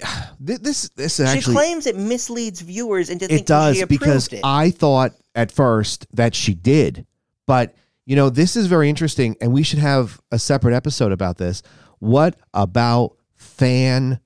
this, 0.39 0.89
this, 0.89 1.19
is 1.19 1.29
she 1.29 1.37
actually 1.37 1.55
claims 1.55 1.85
it 1.85 1.95
misleads 1.95 2.61
viewers 2.61 3.09
into 3.09 3.27
thinking 3.27 3.43
it 3.43 3.47
does 3.47 3.77
she 3.77 3.81
approved 3.81 3.99
because 3.99 4.27
it. 4.27 4.41
I 4.43 4.71
thought 4.71 5.13
at 5.35 5.51
first 5.51 6.07
that 6.13 6.35
she 6.35 6.53
did, 6.53 7.05
but 7.45 7.75
you 8.05 8.15
know 8.15 8.29
this 8.29 8.55
is 8.55 8.67
very 8.67 8.89
interesting, 8.89 9.35
and 9.41 9.53
we 9.53 9.63
should 9.63 9.79
have 9.79 10.19
a 10.31 10.39
separate 10.39 10.73
episode 10.73 11.11
about 11.11 11.37
this. 11.37 11.61
What 11.99 12.35
about 12.53 13.17
fan, 13.35 14.19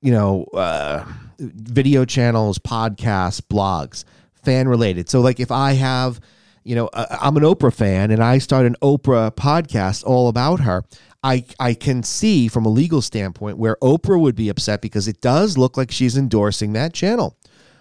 you 0.00 0.12
know, 0.12 0.44
uh, 0.54 1.04
video 1.38 2.04
channels, 2.04 2.58
podcasts, 2.58 3.40
blogs, 3.40 4.04
fan 4.44 4.68
related? 4.68 5.08
So, 5.08 5.20
like, 5.20 5.38
if 5.38 5.50
I 5.50 5.72
have, 5.72 6.20
you 6.64 6.74
know, 6.74 6.88
uh, 6.88 7.18
I'm 7.20 7.36
an 7.36 7.44
Oprah 7.44 7.72
fan, 7.72 8.10
and 8.10 8.22
I 8.22 8.38
start 8.38 8.66
an 8.66 8.76
Oprah 8.82 9.30
podcast 9.34 10.04
all 10.04 10.28
about 10.28 10.60
her. 10.60 10.84
I, 11.22 11.44
I 11.58 11.74
can 11.74 12.02
see 12.02 12.48
from 12.48 12.66
a 12.66 12.68
legal 12.68 13.02
standpoint 13.02 13.58
where 13.58 13.76
Oprah 13.82 14.20
would 14.20 14.36
be 14.36 14.48
upset 14.48 14.80
because 14.80 15.08
it 15.08 15.20
does 15.20 15.58
look 15.58 15.76
like 15.76 15.90
she's 15.90 16.16
endorsing 16.16 16.72
that 16.74 16.92
channel. 16.94 17.36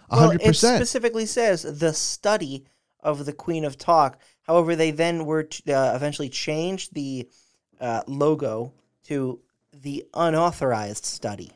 A 0.09 0.15
Well, 0.17 0.27
hundred 0.29 0.41
it 0.41 0.55
specifically 0.55 1.25
says 1.25 1.61
the 1.63 1.93
study 1.93 2.65
of 3.01 3.25
the 3.25 3.33
Queen 3.33 3.65
of 3.65 3.77
Talk. 3.77 4.19
However, 4.43 4.75
they 4.75 4.91
then 4.91 5.25
were 5.25 5.43
to, 5.43 5.73
uh, 5.73 5.93
eventually 5.95 6.29
changed 6.29 6.93
the 6.93 7.27
uh, 7.79 8.01
logo 8.07 8.73
to 9.05 9.39
the 9.73 10.05
unauthorized 10.13 11.05
study. 11.05 11.51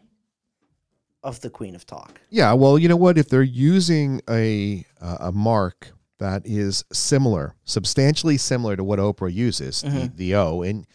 of 1.23 1.41
the 1.41 1.49
Queen 1.49 1.75
of 1.75 1.85
Talk. 1.85 2.19
Yeah, 2.29 2.53
well, 2.53 2.77
you 2.79 2.87
know 2.87 2.95
what? 2.95 3.17
If 3.17 3.27
they're 3.29 3.41
using 3.43 4.21
a 4.29 4.85
uh, 5.01 5.17
a 5.19 5.31
mark 5.33 5.91
that 6.17 6.41
is 6.45 6.83
similar, 6.93 7.55
substantially 7.65 8.37
similar 8.37 8.75
to 8.77 8.83
what 8.83 8.99
Oprah 8.99 9.33
uses, 9.33 9.83
Mm-hmm. 9.83 9.97
the, 9.99 10.07
the 10.15 10.35
O, 10.35 10.61
and 10.61 10.85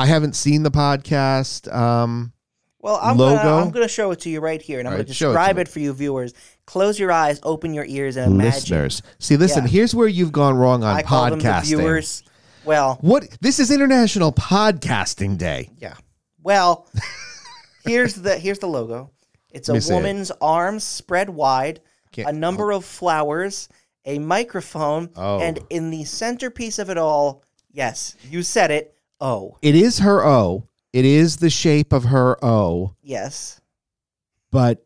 I 0.00 0.06
haven't 0.06 0.34
seen 0.34 0.62
the 0.62 0.70
podcast. 0.70 1.70
Um, 1.70 2.32
Well, 2.80 2.98
I'm 3.02 3.18
Logo? 3.18 3.36
Gonna, 3.42 3.62
I'm 3.64 3.70
going 3.70 3.84
to 3.86 3.92
show 3.92 4.10
it 4.12 4.20
to 4.20 4.30
you 4.30 4.40
right 4.40 4.60
here, 4.62 4.78
and 4.78 4.88
I'm 4.88 4.92
going 4.92 5.00
right, 5.00 5.06
to 5.06 5.10
it 5.12 5.18
describe 5.18 5.58
it, 5.58 5.68
for 5.68 5.78
you 5.80 5.92
viewers. 5.92 6.32
Close 6.64 6.98
your 6.98 7.12
eyes, 7.12 7.38
open 7.42 7.74
your 7.74 7.84
ears, 7.84 8.16
and 8.16 8.32
imagine. 8.32 8.50
listeners, 8.50 9.02
see, 9.18 9.36
listen. 9.36 9.64
Yeah. 9.64 9.68
Here's 9.70 9.94
where 9.94 10.08
you've 10.08 10.32
gone 10.32 10.56
wrong 10.56 10.82
on 10.84 10.96
I 10.96 11.02
them 11.02 11.38
the 11.38 11.44
podcasting. 11.44 11.64
viewers. 11.66 12.22
Well, 12.64 12.96
What? 13.02 13.28
This 13.42 13.58
is 13.58 13.70
International 13.70 14.32
Podcasting 14.32 15.36
Day. 15.36 15.68
yeah. 15.76 15.94
Well, 16.42 16.86
here's 17.84 18.14
the 18.14 18.38
here's 18.38 18.58
the 18.60 18.68
logo. 18.68 19.10
It's 19.50 19.68
a 19.68 19.78
see 19.80 19.92
it. 19.92 19.94
woman's 19.94 20.32
arms 20.40 20.82
spread 20.84 21.28
wide, 21.28 21.80
Can't- 22.12 22.28
a 22.28 22.32
number 22.32 22.70
of 22.72 22.86
flowers, 22.86 23.68
a 24.06 24.18
microphone, 24.18 25.10
Oh. 25.16 25.40
and 25.40 25.58
in 25.68 25.90
the 25.90 26.04
centerpiece 26.04 26.78
of 26.78 26.88
it 26.88 26.96
all, 26.96 27.42
yes, 27.70 28.16
you 28.30 28.42
said 28.42 28.70
it. 28.70 28.94
Oh, 29.20 29.56
It 29.62 29.74
is 29.74 29.98
her 29.98 30.24
O. 30.24 30.66
It 30.92 31.04
is 31.04 31.36
the 31.36 31.50
shape 31.50 31.92
of 31.92 32.04
her 32.04 32.42
O, 32.44 32.94
yes. 33.02 33.60
but 34.50 34.84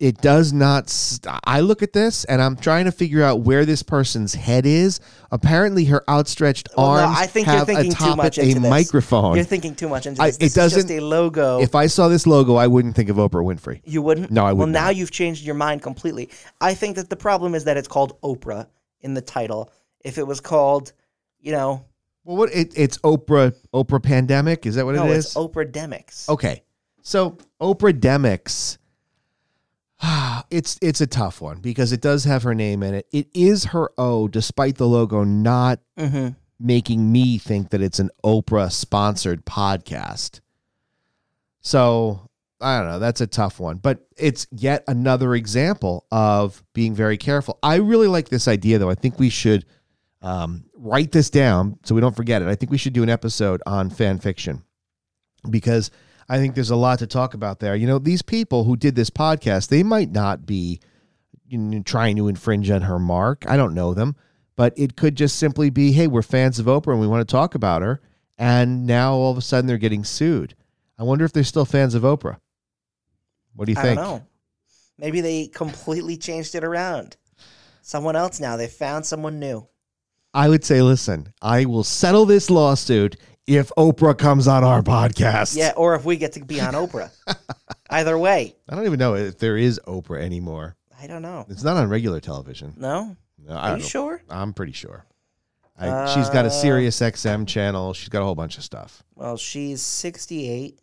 it 0.00 0.20
does 0.20 0.52
not. 0.52 0.90
St- 0.90 1.32
I 1.44 1.60
look 1.60 1.80
at 1.80 1.92
this 1.92 2.24
and 2.24 2.42
I'm 2.42 2.56
trying 2.56 2.86
to 2.86 2.92
figure 2.92 3.22
out 3.22 3.42
where 3.42 3.64
this 3.64 3.80
person's 3.82 4.34
head 4.34 4.66
is. 4.66 4.98
Apparently, 5.30 5.84
her 5.84 6.02
outstretched 6.10 6.68
Well, 6.76 6.94
no, 6.94 7.02
arms 7.04 7.16
I 7.20 7.26
think 7.26 7.46
you're 7.46 7.56
have 7.58 7.66
thinking 7.66 7.92
too 7.92 8.04
atop 8.04 8.16
much 8.16 8.38
it 8.38 8.56
a 8.56 8.58
this. 8.60 8.68
microphone. 8.70 9.36
You're 9.36 9.44
thinking 9.44 9.76
too 9.76 9.88
much 9.88 10.06
into 10.06 10.20
I- 10.20 10.26
this. 10.26 10.36
it 10.36 10.40
This 10.40 10.48
is 10.48 10.54
just 10.54 10.74
doesn't- 10.88 10.98
a 10.98 11.00
logo. 11.00 11.60
if 11.60 11.76
I 11.76 11.86
saw 11.86 12.08
this 12.08 12.26
logo, 12.26 12.56
I 12.56 12.66
wouldn't 12.66 12.96
think 12.96 13.08
of 13.08 13.16
Oprah 13.16 13.44
Winfrey. 13.44 13.80
You 13.84 14.02
wouldn't? 14.02 14.32
No, 14.32 14.44
I 14.44 14.52
would 14.52 14.58
Well, 14.58 14.66
now 14.66 14.86
not. 14.86 14.96
you've 14.96 15.12
changed 15.12 15.44
your 15.44 15.54
mind 15.54 15.82
completely. 15.82 16.30
I 16.60 16.74
think 16.74 16.96
that 16.96 17.08
the 17.10 17.16
problem 17.16 17.54
is 17.54 17.62
that 17.64 17.76
it's 17.76 17.88
called 17.88 18.20
Oprah 18.22 18.66
in 19.00 19.14
the 19.14 19.22
title. 19.22 19.70
If 20.04 20.18
it 20.18 20.26
was 20.26 20.40
called, 20.40 20.92
you 21.38 21.52
know, 21.52 21.84
Well, 22.24 22.36
what 22.36 22.52
it, 22.54 22.72
it's 22.76 22.98
Oprah 22.98 23.54
Oprah 23.72 24.02
pandemic? 24.02 24.66
Is 24.66 24.74
that 24.76 24.84
what 24.86 24.94
no, 24.94 25.06
it 25.06 25.16
it's? 25.16 25.34
Oprahdemics. 25.34 26.28
Okay, 26.28 26.62
so 27.02 27.36
Oprah 27.60 27.98
Demics. 27.98 28.78
It's 30.50 30.78
it's 30.82 31.00
a 31.00 31.06
tough 31.06 31.40
one 31.40 31.58
because 31.60 31.90
it 31.92 32.00
does 32.00 32.24
have 32.24 32.42
her 32.42 32.54
name 32.54 32.82
in 32.82 32.94
it. 32.94 33.06
It 33.12 33.28
is 33.34 33.64
her 33.66 33.90
O, 33.98 34.28
despite 34.28 34.76
the 34.76 34.86
logo 34.86 35.24
not 35.24 35.80
Mm-hmm. 35.98 36.28
making 36.60 37.10
me 37.10 37.38
think 37.38 37.70
that 37.70 37.80
it's 37.80 37.98
an 37.98 38.10
Oprah 38.24 38.70
sponsored 38.70 39.44
podcast. 39.46 40.40
So 41.60 42.28
I 42.60 42.78
don't 42.78 42.88
know. 42.88 42.98
That's 42.98 43.20
a 43.20 43.26
tough 43.26 43.58
one, 43.58 43.78
but 43.78 44.06
it's 44.16 44.46
yet 44.50 44.84
another 44.86 45.34
example 45.34 46.06
of 46.10 46.62
being 46.72 46.94
very 46.94 47.16
careful. 47.16 47.58
I 47.62 47.76
really 47.76 48.06
like 48.06 48.28
this 48.28 48.46
idea, 48.48 48.78
though. 48.78 48.90
I 48.90 48.94
think 48.94 49.18
we 49.18 49.28
should 49.30 49.64
um, 50.24 50.64
write 50.74 51.12
this 51.12 51.28
down 51.28 51.78
so 51.84 51.94
we 51.94 52.00
don't 52.00 52.16
forget 52.16 52.40
it. 52.40 52.48
I 52.48 52.54
think 52.54 52.72
we 52.72 52.78
should 52.78 52.94
do 52.94 53.02
an 53.02 53.10
episode 53.10 53.62
on 53.66 53.90
fan 53.90 54.18
fiction 54.18 54.64
because 55.50 55.90
I 56.30 56.38
think 56.38 56.54
there's 56.54 56.70
a 56.70 56.76
lot 56.76 56.98
to 57.00 57.06
talk 57.06 57.34
about 57.34 57.60
there. 57.60 57.76
You 57.76 57.86
know, 57.86 57.98
these 57.98 58.22
people 58.22 58.64
who 58.64 58.74
did 58.74 58.94
this 58.94 59.10
podcast, 59.10 59.68
they 59.68 59.82
might 59.82 60.10
not 60.10 60.46
be 60.46 60.80
you 61.46 61.58
know, 61.58 61.82
trying 61.82 62.16
to 62.16 62.28
infringe 62.28 62.70
on 62.70 62.82
her 62.82 62.98
mark. 62.98 63.44
I 63.46 63.58
don't 63.58 63.74
know 63.74 63.92
them, 63.92 64.16
but 64.56 64.72
it 64.78 64.96
could 64.96 65.14
just 65.14 65.36
simply 65.36 65.68
be, 65.68 65.92
hey, 65.92 66.06
we're 66.06 66.22
fans 66.22 66.58
of 66.58 66.66
Oprah 66.66 66.92
and 66.92 67.00
we 67.00 67.06
want 67.06 67.20
to 67.26 67.30
talk 67.30 67.54
about 67.54 67.82
her. 67.82 68.00
And 68.38 68.86
now 68.86 69.12
all 69.12 69.30
of 69.30 69.36
a 69.36 69.42
sudden 69.42 69.66
they're 69.66 69.76
getting 69.76 70.04
sued. 70.04 70.56
I 70.98 71.02
wonder 71.02 71.26
if 71.26 71.34
they're 71.34 71.44
still 71.44 71.66
fans 71.66 71.94
of 71.94 72.02
Oprah. 72.02 72.38
What 73.54 73.66
do 73.66 73.72
you 73.72 73.78
I 73.78 73.82
think? 73.82 74.00
don't 74.00 74.08
know. 74.08 74.26
Maybe 74.96 75.20
they 75.20 75.48
completely 75.48 76.16
changed 76.16 76.54
it 76.54 76.64
around. 76.64 77.18
Someone 77.82 78.16
else 78.16 78.40
now. 78.40 78.56
They 78.56 78.68
found 78.68 79.04
someone 79.04 79.38
new. 79.38 79.68
I 80.34 80.48
would 80.48 80.64
say, 80.64 80.82
listen, 80.82 81.32
I 81.40 81.64
will 81.64 81.84
settle 81.84 82.26
this 82.26 82.50
lawsuit 82.50 83.16
if 83.46 83.70
Oprah 83.78 84.16
comes 84.18 84.48
on 84.48 84.64
our 84.64 84.82
podcast. 84.82 85.56
Yeah, 85.56 85.72
or 85.76 85.94
if 85.94 86.04
we 86.04 86.16
get 86.16 86.32
to 86.32 86.44
be 86.44 86.60
on 86.60 86.74
Oprah. 86.74 87.10
Either 87.90 88.18
way, 88.18 88.56
I 88.68 88.74
don't 88.74 88.84
even 88.86 88.98
know 88.98 89.14
if 89.14 89.38
there 89.38 89.56
is 89.56 89.80
Oprah 89.86 90.20
anymore. 90.20 90.76
I 91.00 91.06
don't 91.06 91.22
know. 91.22 91.46
It's 91.48 91.62
not 91.62 91.76
on 91.76 91.88
regular 91.88 92.20
television. 92.20 92.74
No? 92.76 93.16
No, 93.38 93.54
Are 93.54 93.72
you 93.72 93.82
know. 93.82 93.84
sure? 93.88 94.22
I'm 94.28 94.52
pretty 94.54 94.72
sure. 94.72 95.04
I, 95.78 96.12
she's 96.14 96.30
got 96.30 96.44
a 96.44 96.48
Uh, 96.48 96.50
Sirius 96.50 96.98
XM 97.00 97.46
channel. 97.46 97.92
She's 97.94 98.08
got 98.08 98.22
a 98.22 98.24
whole 98.24 98.34
bunch 98.34 98.56
of 98.58 98.64
stuff. 98.64 99.02
Well, 99.14 99.36
she's 99.36 99.82
68. 99.82 100.78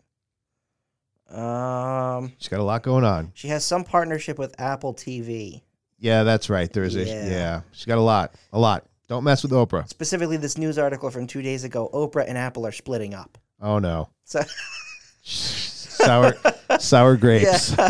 Um, 1.29 2.33
She's 2.37 2.49
got 2.49 2.59
a 2.59 2.63
lot 2.63 2.83
going 2.83 3.05
on. 3.05 3.31
she 3.33 3.47
has 3.47 3.63
some 3.63 3.83
partnership 3.85 4.37
with 4.37 4.53
Apple 4.59 4.93
TV. 4.93 5.61
Yeah, 5.97 6.23
that's 6.23 6.49
right. 6.49 6.71
There's 6.71 6.95
a 6.95 7.05
Yeah. 7.05 7.25
yeah. 7.29 7.61
She's 7.71 7.85
got 7.85 7.97
a 7.97 8.01
lot, 8.01 8.35
a 8.51 8.59
lot. 8.59 8.85
Don't 9.11 9.25
mess 9.25 9.43
with 9.43 9.51
Oprah. 9.51 9.85
Specifically, 9.89 10.37
this 10.37 10.57
news 10.57 10.77
article 10.77 11.11
from 11.11 11.27
two 11.27 11.41
days 11.41 11.65
ago: 11.65 11.89
Oprah 11.93 12.23
and 12.25 12.37
Apple 12.37 12.65
are 12.65 12.71
splitting 12.71 13.13
up. 13.13 13.37
Oh 13.61 13.77
no, 13.77 14.07
So, 14.23 14.39
sour, 15.23 16.33
sour 16.79 17.17
grapes. 17.17 17.65
so 17.75 17.85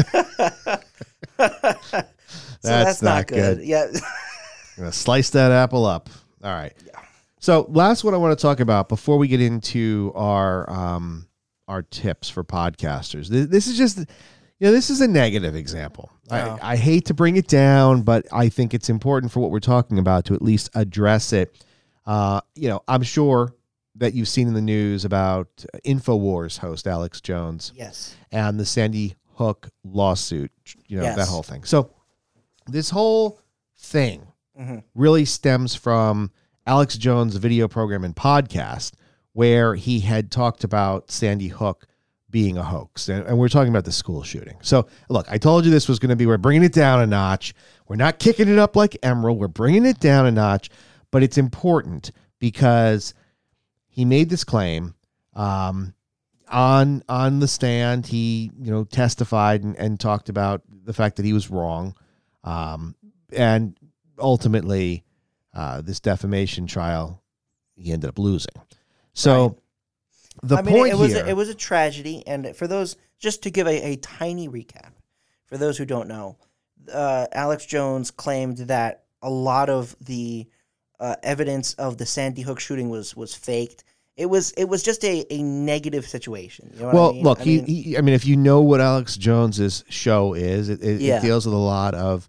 that's, 2.64 3.04
not, 3.04 3.28
good. 3.28 3.62
Yeah, 3.62 3.86
Gonna 4.78 4.92
slice 4.92 5.30
that 5.30 5.52
apple 5.52 5.86
up. 5.86 6.10
All 6.44 6.50
right. 6.50 6.74
Yeah. 6.84 7.00
So 7.40 7.68
last 7.70 8.04
one 8.04 8.16
I 8.16 8.18
want 8.18 8.36
to 8.36 8.42
talk 8.42 8.60
about 8.60 8.90
before 8.90 9.20
we 9.20 9.28
get 9.28 9.42
into 9.42 10.12
our 10.16 10.68
um 10.72 11.28
our 11.68 11.84
tips 11.84 12.32
for 12.32 12.44
podcasters. 12.44 13.28
This, 13.28 13.46
this 13.46 13.68
is 13.68 13.78
just 13.78 14.06
you 14.62 14.68
know 14.68 14.72
this 14.72 14.90
is 14.92 15.02
a 15.02 15.08
negative 15.08 15.56
example. 15.56 16.12
Oh. 16.30 16.36
I, 16.62 16.74
I 16.74 16.76
hate 16.78 17.06
to 17.08 17.14
bring 17.16 17.36
it 17.36 17.48
down, 17.48 18.04
but 18.04 18.28
I 18.32 18.48
think 18.48 18.74
it's 18.76 18.90
important 18.90 19.32
for 19.32 19.40
what 19.40 19.50
we're 19.50 19.60
talking 19.60 19.98
about 19.98 20.26
to 20.26 20.36
at 20.36 20.42
least 20.44 20.70
address 20.76 21.34
it. 21.34 21.66
Uh, 22.06 22.42
you 22.56 22.70
know, 22.70 22.82
I'm 22.88 23.02
sure 23.02 23.56
that 23.96 24.14
you've 24.14 24.28
seen 24.30 24.48
in 24.48 24.54
the 24.54 24.62
news 24.62 25.04
about 25.04 25.48
Infowars 25.84 26.60
host 26.60 26.86
Alex 26.88 27.22
Jones 27.22 27.74
yes, 27.76 28.16
and 28.32 28.60
the 28.60 28.66
Sandy 28.66 29.16
Hook 29.34 29.70
lawsuit, 29.84 30.52
you 30.88 30.98
know, 30.98 31.04
Yes. 31.04 31.18
that 31.18 31.28
whole 31.28 31.44
thing. 31.44 31.64
So 31.64 31.90
this 32.68 32.92
whole 32.92 33.40
thing 33.78 34.28
Mhm. 34.60 34.84
really 34.94 35.26
stems 35.26 35.74
from 35.74 36.30
Alex 36.68 36.98
Jones' 36.98 37.36
video 37.38 37.68
program 37.68 38.04
and 38.04 38.16
podcast 38.16 38.92
where 39.34 39.74
he 39.76 40.02
had 40.02 40.30
talked 40.30 40.64
about 40.64 41.10
Sandy 41.10 41.48
Hook 41.48 41.88
being 42.32 42.58
a 42.58 42.64
hoax. 42.64 43.10
And, 43.10 43.26
and 43.28 43.38
we're 43.38 43.50
talking 43.50 43.70
about 43.70 43.86
the 43.86 43.92
school 43.92 44.24
shooting. 44.24 44.58
So 44.62 44.88
look, 45.10 45.28
I 45.30 45.38
told 45.38 45.66
you 45.66 45.72
this 45.72 45.88
was 45.88 46.00
going 46.00 46.10
to 46.10 46.16
be, 46.16 46.26
we're 46.26 46.38
bringing 46.38 46.64
it 46.64 46.74
down 46.74 47.02
a 47.02 47.06
notch. 47.06 47.54
We're 47.88 47.98
not 47.98 48.20
kicking 48.20 48.48
it 48.48 48.58
up 48.58 48.76
like 48.76 48.92
Emeril. 49.04 49.38
We're 49.38 49.48
bringing 49.48 49.86
it 49.86 50.00
down 50.00 50.26
a 50.26 50.32
notch, 50.32 50.70
but 51.12 51.24
it's 51.24 51.38
important 51.38 52.12
because 52.40 53.14
he 53.88 54.06
made 54.06 54.30
this 54.30 54.44
claim 54.44 54.96
um, 55.36 55.94
on 56.50 57.04
on 57.08 57.40
the 57.40 57.48
stand. 57.48 58.08
He 58.08 58.52
you 58.60 58.72
know 58.72 58.84
testified 58.84 59.64
and, 59.64 59.78
and 59.78 60.00
talked 60.00 60.30
about 60.30 60.62
the 60.68 60.94
fact 60.94 61.18
that 61.18 61.26
he 61.26 61.34
was 61.34 61.50
wrong, 61.50 61.96
um, 62.44 62.96
and 63.34 63.78
ultimately 64.18 65.04
uh, 65.54 65.82
this 65.82 66.00
defamation 66.00 66.68
trial 66.68 67.22
he 67.76 67.92
ended 67.92 68.10
up 68.10 68.20
losing. 68.20 68.54
So 69.14 69.48
Right. 69.48 69.58
The 70.42 70.58
I 70.58 70.62
mean, 70.62 70.76
point 70.76 70.94
it 70.94 70.98
was 70.98 71.14
here, 71.14 71.26
a, 71.26 71.30
it 71.30 71.36
was 71.36 71.50
a 71.50 71.56
tragedy, 71.56 72.24
and 72.26 72.56
for 72.56 72.68
those, 72.68 72.96
just 73.20 73.44
to 73.44 73.52
give 73.52 73.68
a, 73.68 73.92
a 73.92 73.96
tiny 73.98 74.50
recap, 74.50 74.92
for 75.46 75.58
those 75.58 75.78
who 75.78 75.86
don't 75.86 76.08
know, 76.08 76.38
uh, 76.92 77.28
Alex 77.32 77.66
Jones 77.66 78.12
claimed 78.12 78.58
that 78.58 79.04
a 79.22 79.30
lot 79.30 79.70
of 79.70 79.96
the 80.02 80.48
uh, 81.00 81.16
evidence 81.24 81.74
of 81.76 81.98
the 81.98 82.06
Sandy 82.06 82.42
Hook 82.42 82.60
shooting 82.60 82.90
was 82.90 83.16
was 83.16 83.36
faked. 83.36 83.84
It 84.18 84.26
was 84.26 84.52
it 84.52 84.66
was 84.66 84.84
just 84.84 85.04
a, 85.06 85.26
a 85.34 85.42
negative 85.42 86.08
situation. 86.08 86.72
You 86.74 86.82
know 86.82 86.92
well, 86.92 87.10
I 87.10 87.14
mean? 87.14 87.24
look, 87.24 87.40
I 87.40 87.44
he, 87.44 87.56
mean, 87.58 87.66
he, 87.66 87.98
I 87.98 88.02
mean, 88.02 88.14
if 88.16 88.26
you 88.26 88.36
know 88.36 88.62
what 88.62 88.82
Alex 88.82 89.18
Jones's 89.18 89.84
show 89.90 90.34
is, 90.34 90.70
it, 90.70 90.84
it, 90.84 91.02
Yeah. 91.02 91.18
it 91.18 91.22
deals 91.22 91.46
with 91.46 91.56
a 91.56 91.58
lot 91.58 91.94
of 91.96 92.28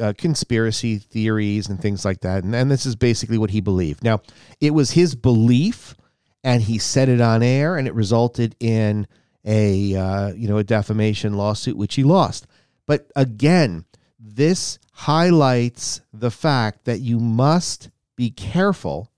uh, 0.00 0.12
conspiracy 0.18 0.98
theories 0.98 1.68
and 1.68 1.80
things 1.80 2.04
like 2.04 2.20
that, 2.20 2.44
and, 2.44 2.54
and 2.54 2.70
this 2.70 2.84
is 2.84 2.94
basically 2.96 3.38
what 3.38 3.50
he 3.50 3.60
believed. 3.60 4.04
Now, 4.04 4.20
it 4.60 4.74
was 4.74 4.90
his 4.90 5.14
belief, 5.14 5.94
and 6.44 6.62
he 6.62 6.78
said 6.78 7.08
it 7.08 7.20
on 7.20 7.42
air, 7.42 7.76
and 7.76 7.88
it 7.88 7.94
resulted 7.94 8.54
in 8.60 9.08
a 9.44 9.96
uh, 9.96 10.32
you 10.34 10.46
know 10.46 10.58
a 10.58 10.64
defamation 10.64 11.34
lawsuit, 11.34 11.76
which 11.76 11.96
he 11.96 12.04
lost. 12.04 12.46
But 12.86 13.10
again, 13.16 13.86
this 14.20 14.78
highlights 14.92 16.02
the 16.12 16.30
fact 16.30 16.84
that 16.84 17.00
you 17.00 17.18
must 17.18 17.90
be 18.16 18.30
careful 18.30 19.10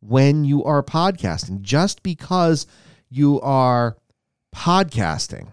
when 0.00 0.44
you 0.44 0.64
are 0.64 0.82
podcasting. 0.82 1.60
Just 1.60 2.02
because 2.02 2.66
you 3.08 3.40
are 3.42 3.96
podcasting 4.54 5.48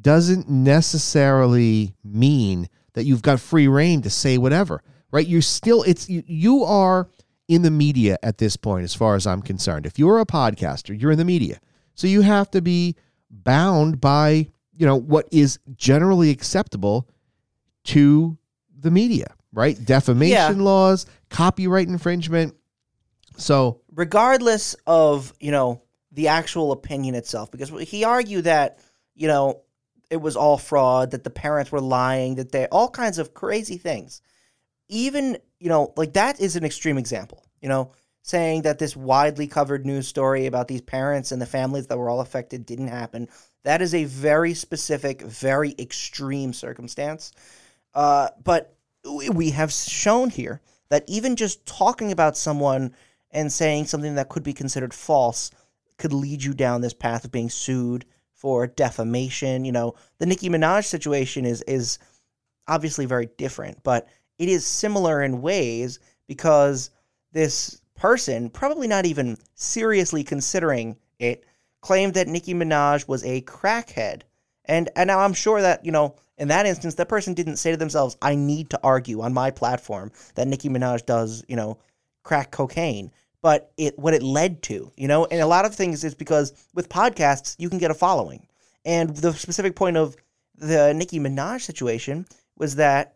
doesn't 0.00 0.48
necessarily 0.48 1.94
mean 2.04 2.68
that 2.94 3.04
you've 3.04 3.22
got 3.22 3.40
free 3.40 3.68
rein 3.68 4.02
to 4.02 4.10
say 4.10 4.38
whatever, 4.38 4.82
right? 5.10 5.26
You're 5.26 5.42
still, 5.42 5.82
it's, 5.84 6.08
you, 6.08 6.22
you 6.26 6.64
are 6.64 7.08
in 7.48 7.62
the 7.62 7.70
media 7.70 8.18
at 8.22 8.38
this 8.38 8.56
point, 8.56 8.84
as 8.84 8.94
far 8.94 9.14
as 9.14 9.26
I'm 9.26 9.42
concerned. 9.42 9.86
If 9.86 9.98
you're 9.98 10.20
a 10.20 10.26
podcaster, 10.26 10.98
you're 10.98 11.10
in 11.10 11.18
the 11.18 11.24
media. 11.24 11.60
So 11.94 12.06
you 12.06 12.20
have 12.20 12.50
to 12.52 12.62
be 12.62 12.94
bound 13.30 14.00
by 14.00 14.48
you 14.78 14.86
know, 14.86 14.96
what 14.96 15.28
is 15.32 15.58
generally 15.74 16.30
acceptable 16.30 17.08
to 17.84 18.38
the 18.78 18.90
media, 18.90 19.34
right? 19.52 19.76
Defamation 19.84 20.60
laws, 20.60 21.04
copyright 21.30 21.88
infringement. 21.88 22.54
So, 23.36 23.80
regardless 23.92 24.74
of 24.86 25.34
you 25.40 25.50
know 25.50 25.82
the 26.12 26.28
actual 26.28 26.72
opinion 26.72 27.14
itself 27.14 27.50
because 27.50 27.70
he 27.88 28.04
argued 28.04 28.44
that 28.44 28.78
you 29.14 29.26
know 29.26 29.62
it 30.10 30.16
was 30.16 30.36
all 30.36 30.58
fraud 30.58 31.10
that 31.10 31.24
the 31.24 31.30
parents 31.30 31.70
were 31.70 31.80
lying 31.80 32.36
that 32.36 32.50
they 32.50 32.66
all 32.66 32.88
kinds 32.88 33.18
of 33.18 33.34
crazy 33.34 33.76
things 33.76 34.22
even 34.88 35.36
you 35.58 35.68
know 35.68 35.92
like 35.96 36.12
that 36.14 36.40
is 36.40 36.56
an 36.56 36.64
extreme 36.64 36.98
example 36.98 37.42
you 37.60 37.68
know? 37.68 37.92
Saying 38.22 38.62
that 38.62 38.78
this 38.78 38.94
widely 38.94 39.46
covered 39.46 39.86
news 39.86 40.06
story 40.06 40.46
about 40.46 40.68
these 40.68 40.82
parents 40.82 41.32
and 41.32 41.40
the 41.40 41.46
families 41.46 41.86
that 41.86 41.96
were 41.96 42.10
all 42.10 42.20
affected 42.20 42.66
didn't 42.66 42.88
happen. 42.88 43.28
That 43.64 43.80
is 43.80 43.94
a 43.94 44.04
very 44.04 44.52
specific 44.52 45.22
very 45.22 45.74
extreme 45.78 46.52
circumstance. 46.52 47.32
Uh, 47.94 48.28
but 48.44 48.76
we 49.32 49.50
have 49.50 49.72
shown 49.72 50.28
here 50.28 50.60
that 50.90 51.04
even 51.06 51.36
just 51.36 51.64
talking 51.64 52.12
about 52.12 52.36
someone 52.36 52.94
and 53.30 53.50
saying 53.50 53.86
something 53.86 54.16
that 54.16 54.28
could 54.28 54.42
be 54.42 54.52
considered 54.52 54.92
false 54.92 55.50
could 55.96 56.12
lead 56.12 56.42
you 56.42 56.52
down 56.52 56.82
this 56.82 56.94
path 56.94 57.24
of 57.24 57.32
being 57.32 57.48
sued 57.48 58.04
for 58.34 58.66
defamation. 58.66 59.64
You 59.64 59.72
know, 59.72 59.94
the 60.18 60.26
Nicki 60.26 60.50
Minaj 60.50 60.84
situation 60.84 61.46
is 61.46 61.62
is 61.62 61.98
obviously 62.66 63.06
very 63.06 63.30
different, 63.38 63.82
but 63.82 64.06
it 64.38 64.48
is 64.48 64.66
similar 64.66 65.22
in 65.22 65.42
ways 65.42 65.98
because 66.26 66.90
this 67.32 67.80
person, 67.94 68.50
probably 68.50 68.86
not 68.86 69.06
even 69.06 69.36
seriously 69.54 70.22
considering 70.24 70.96
it, 71.18 71.44
claimed 71.80 72.14
that 72.14 72.28
Nicki 72.28 72.54
Minaj 72.54 73.08
was 73.08 73.24
a 73.24 73.42
crackhead. 73.42 74.22
And 74.64 74.90
and 74.96 75.08
now 75.08 75.20
I'm 75.20 75.32
sure 75.32 75.60
that, 75.60 75.84
you 75.84 75.92
know, 75.92 76.16
in 76.36 76.48
that 76.48 76.66
instance, 76.66 76.94
that 76.94 77.08
person 77.08 77.34
didn't 77.34 77.56
say 77.56 77.70
to 77.70 77.76
themselves, 77.76 78.16
I 78.22 78.34
need 78.34 78.70
to 78.70 78.80
argue 78.82 79.22
on 79.22 79.32
my 79.32 79.50
platform 79.50 80.12
that 80.34 80.46
Nicki 80.46 80.68
Minaj 80.68 81.06
does, 81.06 81.44
you 81.48 81.56
know, 81.56 81.78
crack 82.22 82.50
cocaine 82.50 83.10
but 83.40 83.72
it 83.76 83.98
what 83.98 84.14
it 84.14 84.22
led 84.22 84.62
to, 84.62 84.90
you 84.96 85.08
know, 85.08 85.26
and 85.26 85.40
a 85.40 85.46
lot 85.46 85.64
of 85.64 85.74
things 85.74 86.04
is 86.04 86.14
because 86.14 86.52
with 86.74 86.88
podcasts 86.88 87.54
you 87.58 87.68
can 87.68 87.78
get 87.78 87.90
a 87.90 87.94
following, 87.94 88.46
and 88.84 89.14
the 89.16 89.32
specific 89.32 89.76
point 89.76 89.96
of 89.96 90.16
the 90.56 90.92
Nicki 90.94 91.20
Minaj 91.20 91.60
situation 91.60 92.26
was 92.56 92.76
that 92.76 93.14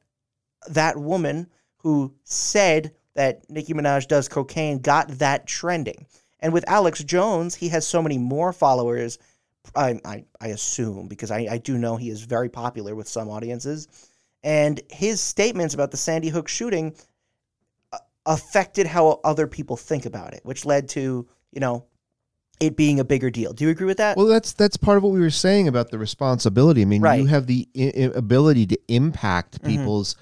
that 0.68 0.96
woman 0.96 1.48
who 1.78 2.14
said 2.24 2.92
that 3.14 3.48
Nicki 3.50 3.74
Minaj 3.74 4.08
does 4.08 4.28
cocaine 4.28 4.78
got 4.78 5.08
that 5.18 5.46
trending, 5.46 6.06
and 6.40 6.52
with 6.52 6.64
Alex 6.68 7.02
Jones, 7.04 7.54
he 7.54 7.68
has 7.68 7.86
so 7.86 8.02
many 8.02 8.18
more 8.18 8.52
followers. 8.52 9.18
I 9.76 10.00
I, 10.04 10.24
I 10.40 10.48
assume 10.48 11.08
because 11.08 11.30
I, 11.30 11.46
I 11.50 11.58
do 11.58 11.78
know 11.78 11.96
he 11.96 12.10
is 12.10 12.22
very 12.22 12.48
popular 12.48 12.94
with 12.94 13.06
some 13.08 13.28
audiences, 13.28 13.88
and 14.42 14.80
his 14.90 15.20
statements 15.20 15.74
about 15.74 15.90
the 15.90 15.96
Sandy 15.96 16.28
Hook 16.28 16.48
shooting 16.48 16.94
affected 18.26 18.86
how 18.86 19.20
other 19.24 19.46
people 19.46 19.76
think 19.76 20.06
about 20.06 20.32
it, 20.34 20.40
which 20.44 20.64
led 20.64 20.88
to, 20.90 21.26
you 21.52 21.60
know, 21.60 21.84
it 22.60 22.76
being 22.76 23.00
a 23.00 23.04
bigger 23.04 23.30
deal. 23.30 23.52
Do 23.52 23.64
you 23.64 23.70
agree 23.70 23.86
with 23.86 23.96
that? 23.96 24.16
Well, 24.16 24.26
that's 24.26 24.52
that's 24.52 24.76
part 24.76 24.96
of 24.96 25.02
what 25.02 25.12
we 25.12 25.20
were 25.20 25.30
saying 25.30 25.66
about 25.68 25.90
the 25.90 25.98
responsibility. 25.98 26.82
I 26.82 26.84
mean, 26.84 27.02
Right. 27.02 27.20
you 27.20 27.26
have 27.26 27.46
the 27.46 27.68
I- 27.76 28.12
ability 28.14 28.66
to 28.68 28.78
impact 28.88 29.60
Mhm. 29.62 29.66
people's, 29.66 30.14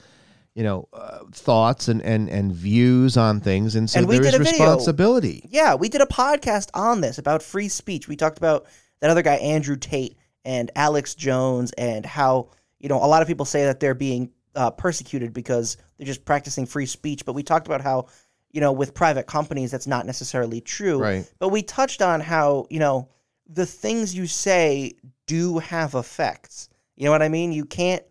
you 0.55 0.63
know, 0.65 0.89
uh, 0.93 1.21
thoughts 1.33 1.89
and, 1.89 2.03
and 2.03 2.29
and 2.29 2.53
views 2.53 3.17
on 3.17 3.41
things, 3.41 3.77
and 3.77 3.89
so 3.89 4.01
And 4.01 4.09
there 4.09 4.21
is 4.21 4.35
a 4.35 4.39
video. 4.39 4.51
responsibility. 4.53 5.45
yeah, 5.49 5.75
we 5.75 5.89
did 5.89 6.01
a 6.01 6.07
podcast 6.07 6.71
on 6.75 7.01
this 7.01 7.19
about 7.19 7.43
free 7.43 7.69
speech. 7.69 8.09
We 8.09 8.17
talked 8.17 8.39
about 8.39 8.67
that 9.01 9.11
other 9.11 9.23
guy, 9.23 9.37
Andrew 9.37 9.77
Tate, 9.77 10.17
and 10.45 10.71
Alex 10.75 11.15
Jones, 11.15 11.73
and 11.79 12.05
how, 12.05 12.51
you 12.79 12.89
know, 12.89 12.97
a 12.97 13.07
lot 13.07 13.23
of 13.23 13.29
people 13.29 13.47
say 13.47 13.65
that 13.65 13.81
they're 13.81 13.95
being 13.95 14.31
uh, 14.57 14.71
persecuted 14.71 15.33
because 15.33 15.77
they're 15.97 16.07
just 16.07 16.25
practicing 16.25 16.67
free 16.67 16.87
speech. 16.87 17.25
But 17.25 17.35
we 17.35 17.43
talked 17.43 17.67
about 17.67 17.81
how, 17.81 18.09
you 18.51 18.61
know, 18.61 18.73
with 18.73 18.93
private 18.93 19.27
companies, 19.27 19.71
that's 19.71 19.87
not 19.87 20.05
necessarily 20.05 20.61
true. 20.61 20.99
Right. 20.99 21.31
But 21.39 21.51
we 21.51 21.63
touched 21.63 22.03
on 22.03 22.21
how, 22.21 22.67
you 22.71 22.81
know, 22.81 23.09
the 23.49 23.67
things 23.67 24.15
you 24.15 24.27
say 24.27 24.95
do 25.27 25.59
have 25.59 25.95
effects. 25.95 26.69
You 26.97 27.05
know 27.05 27.13
what 27.13 27.23
I 27.23 27.29
mean? 27.29 27.53
You 27.53 27.65
can't 27.65 28.03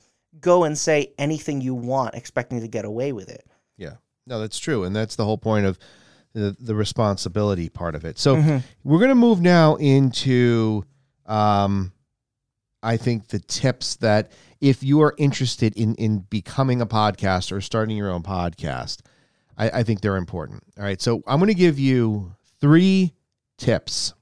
go 0.42 0.64
and 0.64 0.78
say 0.78 1.14
anything 1.18 1.62
you 1.62 1.74
want 1.76 2.16
expecting 2.16 2.62
to 2.62 2.68
get 2.68 2.86
away 2.86 3.12
with 3.12 3.30
it. 3.30 3.46
Yeah. 3.78 3.96
No, 4.28 4.40
that's 4.40 4.60
true, 4.60 4.84
and 4.84 4.96
that's 4.96 5.16
the 5.16 5.26
whole 5.26 5.38
point 5.38 5.66
of 5.66 5.78
the 6.34 6.56
the 6.60 6.76
responsibility 6.76 7.70
part 7.70 7.96
of 7.96 8.06
it. 8.06 8.20
So 8.20 8.36
Mhm. 8.36 8.64
we're 8.84 9.00
going 9.00 9.10
to 9.10 9.16
move 9.16 9.42
now 9.42 9.76
into, 9.78 10.84
um, 11.26 11.92
I 12.84 12.98
think 12.98 13.30
the 13.30 13.40
tips 13.40 13.96
that 13.98 14.32
if 14.62 14.84
you 14.84 15.02
are 15.02 15.16
interested 15.18 15.76
in 15.76 15.96
in 15.96 16.20
becoming 16.30 16.82
a 16.82 16.86
podcaster 16.86 17.54
or 17.54 17.62
starting 17.62 17.98
your 17.98 18.12
own 18.12 18.22
podcast, 18.24 19.00
I, 19.58 19.70
I 19.80 19.84
think 19.84 20.02
they're 20.02 20.18
important. 20.18 20.64
All 20.78 20.84
right, 20.84 21.02
so 21.02 21.24
I'm 21.26 21.40
going 21.40 21.48
to 21.48 21.54
give 21.56 21.80
you 21.80 22.36
three 22.62 23.14
tips 23.58 24.14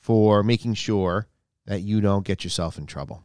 for 0.00 0.42
making 0.42 0.74
sure 0.74 1.26
that 1.66 1.80
you 1.80 2.00
don't 2.02 2.26
get 2.26 2.44
yourself 2.44 2.76
in 2.76 2.84
trouble. 2.86 3.24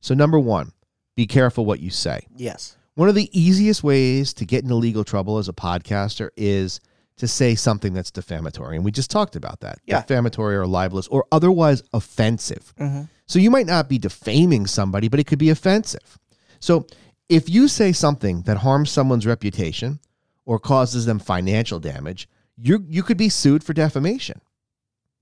So 0.00 0.14
number 0.14 0.38
one, 0.38 0.72
be 1.20 1.26
careful 1.26 1.66
what 1.66 1.80
you 1.80 1.90
say. 1.90 2.26
Yes. 2.34 2.78
One 2.94 3.10
of 3.10 3.14
the 3.14 3.28
easiest 3.38 3.84
ways 3.84 4.32
to 4.32 4.46
get 4.46 4.62
into 4.62 4.74
legal 4.74 5.04
trouble 5.04 5.36
as 5.36 5.50
a 5.50 5.52
podcaster 5.52 6.30
is 6.34 6.80
to 7.18 7.28
say 7.28 7.54
something 7.54 7.92
that's 7.92 8.10
defamatory. 8.10 8.76
And 8.76 8.86
we 8.86 8.90
just 8.90 9.10
talked 9.10 9.36
about 9.36 9.60
that. 9.60 9.80
Yeah. 9.84 10.00
Defamatory 10.00 10.56
or 10.56 10.66
libelous 10.66 11.08
or 11.08 11.26
otherwise 11.30 11.82
offensive. 11.92 12.72
hmm 12.78 13.02
So 13.26 13.38
you 13.38 13.50
might 13.50 13.66
not 13.66 13.86
be 13.86 13.98
defaming 13.98 14.66
somebody, 14.66 15.08
but 15.08 15.20
it 15.20 15.26
could 15.26 15.38
be 15.38 15.50
offensive. 15.50 16.18
So 16.58 16.86
if 17.28 17.50
you 17.50 17.68
say 17.68 17.92
something 17.92 18.40
that 18.44 18.56
harms 18.56 18.90
someone's 18.90 19.26
reputation 19.26 20.00
or 20.46 20.58
causes 20.58 21.04
them 21.04 21.18
financial 21.18 21.80
damage, 21.80 22.30
you 22.56 22.82
you 22.88 23.02
could 23.02 23.18
be 23.18 23.28
sued 23.28 23.62
for 23.62 23.74
defamation. 23.74 24.40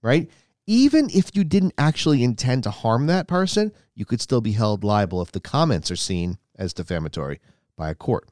Right? 0.01 0.31
Even 0.71 1.09
if 1.15 1.35
you 1.35 1.45
didn't 1.45 1.73
actually 1.79 2.23
intend 2.23 2.63
to 2.65 2.71
harm 2.71 3.07
that 3.07 3.27
person, 3.27 3.73
you 3.95 4.05
could 4.05 4.21
still 4.21 4.43
be 4.43 4.53
held 4.53 4.85
liable 4.85 5.23
if 5.23 5.33
the 5.33 5.41
comments 5.41 5.91
are 5.91 5.97
seen 5.97 6.37
as 6.57 6.75
defamatory 6.75 7.41
by 7.75 7.89
a 7.89 7.95
court. 7.95 8.29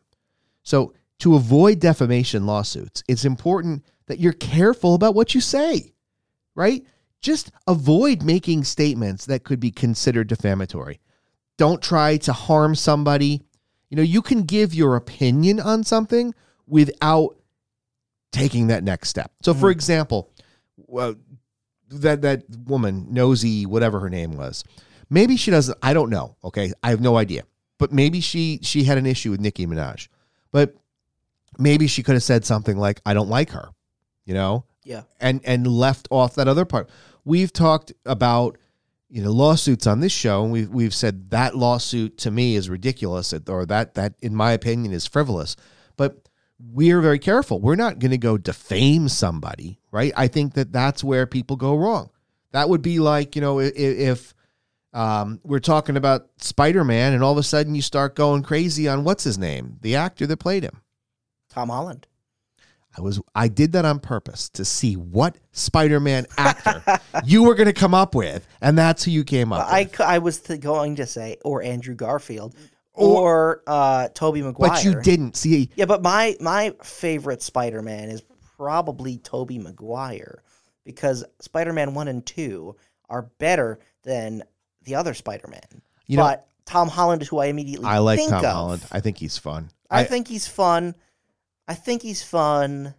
So, 0.63 0.93
to 1.21 1.35
avoid 1.35 1.81
defamation 1.81 2.45
lawsuits, 2.45 3.03
it's 3.09 3.25
important 3.25 3.87
that 4.07 4.19
you're 4.19 4.35
careful 4.35 4.95
about 4.95 5.15
what 5.15 5.35
you 5.35 5.41
say, 5.41 5.95
right? 6.55 6.85
Just 7.23 7.51
avoid 7.67 8.23
making 8.23 8.65
statements 8.65 9.25
that 9.25 9.43
could 9.43 9.59
be 9.59 9.71
considered 9.71 10.29
defamatory. 10.29 11.01
Don't 11.57 11.83
try 11.83 12.19
to 12.19 12.35
harm 12.35 12.75
somebody. 12.75 13.41
You 13.89 13.97
know, 13.97 14.03
you 14.03 14.21
can 14.21 14.43
give 14.43 14.75
your 14.75 14.95
opinion 14.97 15.59
on 15.59 15.85
something 15.85 16.35
without 16.67 17.39
taking 18.31 18.67
that 18.67 18.85
next 18.85 19.09
step. 19.09 19.33
So, 19.41 19.55
for 19.55 19.71
mm. 19.71 19.73
example, 19.73 20.31
well, 20.77 21.15
that 21.91 22.23
that 22.23 22.45
woman, 22.67 23.07
Nosy, 23.11 23.67
whatever 23.67 24.01
her 24.01 24.11
name 24.11 24.37
was, 24.37 24.65
maybe 25.11 25.37
she 25.37 25.51
doesn't. 25.51 25.77
I 25.83 25.93
don't 25.95 26.11
know. 26.11 26.37
Okay, 26.45 26.73
I 26.83 26.91
have 26.91 27.01
no 27.01 27.17
idea. 27.17 27.43
But 27.79 27.93
maybe 27.93 28.21
she 28.21 28.61
she 28.63 28.85
had 28.85 28.99
an 28.99 29.07
issue 29.07 29.31
with 29.31 29.41
Nicki 29.41 29.67
Minaj. 29.67 30.09
But 30.53 30.75
maybe 31.59 31.87
she 31.87 32.03
could 32.03 32.15
have 32.15 32.23
said 32.23 32.45
something 32.45 32.77
like, 32.77 33.01
"I 33.05 33.15
don't 33.15 33.29
like 33.29 33.51
her," 33.51 33.69
you 34.25 34.35
know, 34.35 34.65
Yeah. 34.85 35.03
and 35.21 35.41
and 35.45 35.67
left 35.67 36.09
off 36.11 36.35
that 36.37 36.49
other 36.49 36.65
part. 36.65 36.89
We've 37.25 37.53
talked 37.53 37.93
about 38.05 38.57
you 39.09 39.23
know 39.23 39.31
lawsuits 39.31 39.87
on 39.87 40.01
this 40.01 40.13
show, 40.13 40.43
and 40.45 40.53
we've 40.53 40.71
we've 40.71 40.95
said 40.95 41.31
that 41.31 41.57
lawsuit 41.57 42.17
to 42.19 42.31
me 42.31 42.57
is 42.57 42.69
ridiculous, 42.71 43.35
or 43.49 43.67
that 43.67 43.95
that 43.95 44.15
in 44.23 44.35
my 44.35 44.53
opinion 44.53 44.93
is 44.93 45.07
frivolous. 45.07 45.55
But 45.97 46.29
we're 46.59 47.03
very 47.03 47.19
careful. 47.19 47.61
We're 47.61 47.77
not 47.77 47.99
going 47.99 48.11
to 48.13 48.19
go 48.19 48.39
defame 48.39 49.09
somebody, 49.11 49.79
right? 49.97 50.13
I 50.17 50.29
think 50.29 50.55
that 50.55 50.73
that's 50.73 51.03
where 51.03 51.27
people 51.27 51.57
go 51.57 51.75
wrong. 51.75 52.11
That 52.53 52.69
would 52.69 52.83
be 52.83 52.99
like 52.99 53.35
you 53.35 53.41
know 53.41 53.61
if, 53.61 53.75
if 53.75 54.35
um, 54.93 55.41
we're 55.43 55.59
talking 55.59 55.97
about 55.97 56.29
Spider 56.39 56.85
Man, 56.85 57.15
and 57.15 57.25
all 57.25 57.33
of 57.33 57.39
a 57.39 57.43
sudden 57.43 57.75
you 57.75 57.83
start 57.83 58.15
going 58.15 58.43
crazy 58.43 58.89
on 58.89 59.05
what's 59.05 59.25
his 59.25 59.39
name, 59.39 59.79
the 59.81 59.97
actor 59.97 60.27
that 60.27 60.37
played 60.37 60.63
him. 60.63 60.83
Tom 61.49 61.71
Holland. 61.71 62.07
I 62.97 63.03
was 63.03 63.21
I 63.35 63.49
did 63.49 63.73
that 63.73 63.85
on 63.85 64.01
purpose 64.01 64.49
to 64.51 64.65
see 64.65 64.95
what 64.97 65.37
Spider-Man 65.53 66.27
actor 66.39 66.83
you 67.25 67.43
were 67.43 67.55
going 67.55 67.67
to 67.67 67.75
come 67.75 67.95
up 67.95 68.15
with, 68.15 68.47
and 68.61 68.77
that's 68.77 69.05
who 69.05 69.11
you 69.11 69.25
came 69.25 69.53
up 69.53 69.67
I, 69.67 69.83
with. 69.83 70.01
I 70.01 70.19
was 70.19 70.41
th- 70.41 70.61
going 70.61 70.97
to 70.97 71.07
say 71.07 71.37
or 71.45 71.63
Andrew 71.63 71.95
Garfield 71.95 72.55
Or- 72.95 73.21
or, 73.21 73.63
uh, 73.67 74.09
Tobey 74.15 74.41
Maguire. 74.41 74.71
But 74.71 74.85
you 74.85 75.01
didn't 75.03 75.37
see. 75.37 75.71
Yeah, 75.77 75.85
but 75.85 76.03
my 76.03 76.37
my 76.41 76.75
favorite 76.83 77.43
Spider-Man 77.43 78.09
is 78.09 78.23
probably 78.57 79.19
Tobey 79.19 79.59
Maguire 79.59 80.43
because 80.85 81.25
Spider-Man 81.41 81.95
1 81.95 82.09
and 82.09 82.25
2 82.25 82.77
are 83.09 83.23
better 83.39 83.79
than 84.05 84.43
the 84.83 84.95
other 84.95 85.15
Spider-Man. 85.15 85.83
You 86.07 86.17
know, 86.17 86.25
but 86.25 86.47
Tom 86.65 86.89
Holland 86.89 87.23
is 87.23 87.29
who 87.29 87.39
I 87.39 87.47
immediately 87.47 87.87
I 87.87 87.99
like 87.99 88.19
think 88.19 88.31
Tom 88.31 88.45
of. 88.45 88.51
Holland. 88.51 88.87
I 88.91 89.01
think 89.01 89.19
he's 89.19 89.39
fun. 89.39 89.71
I, 89.91 90.05
think 90.05 90.29
he's 90.29 90.47
fun. 90.47 90.95
I 91.69 91.75
think 91.75 92.03
he's 92.03 92.23
fun. 92.23 92.95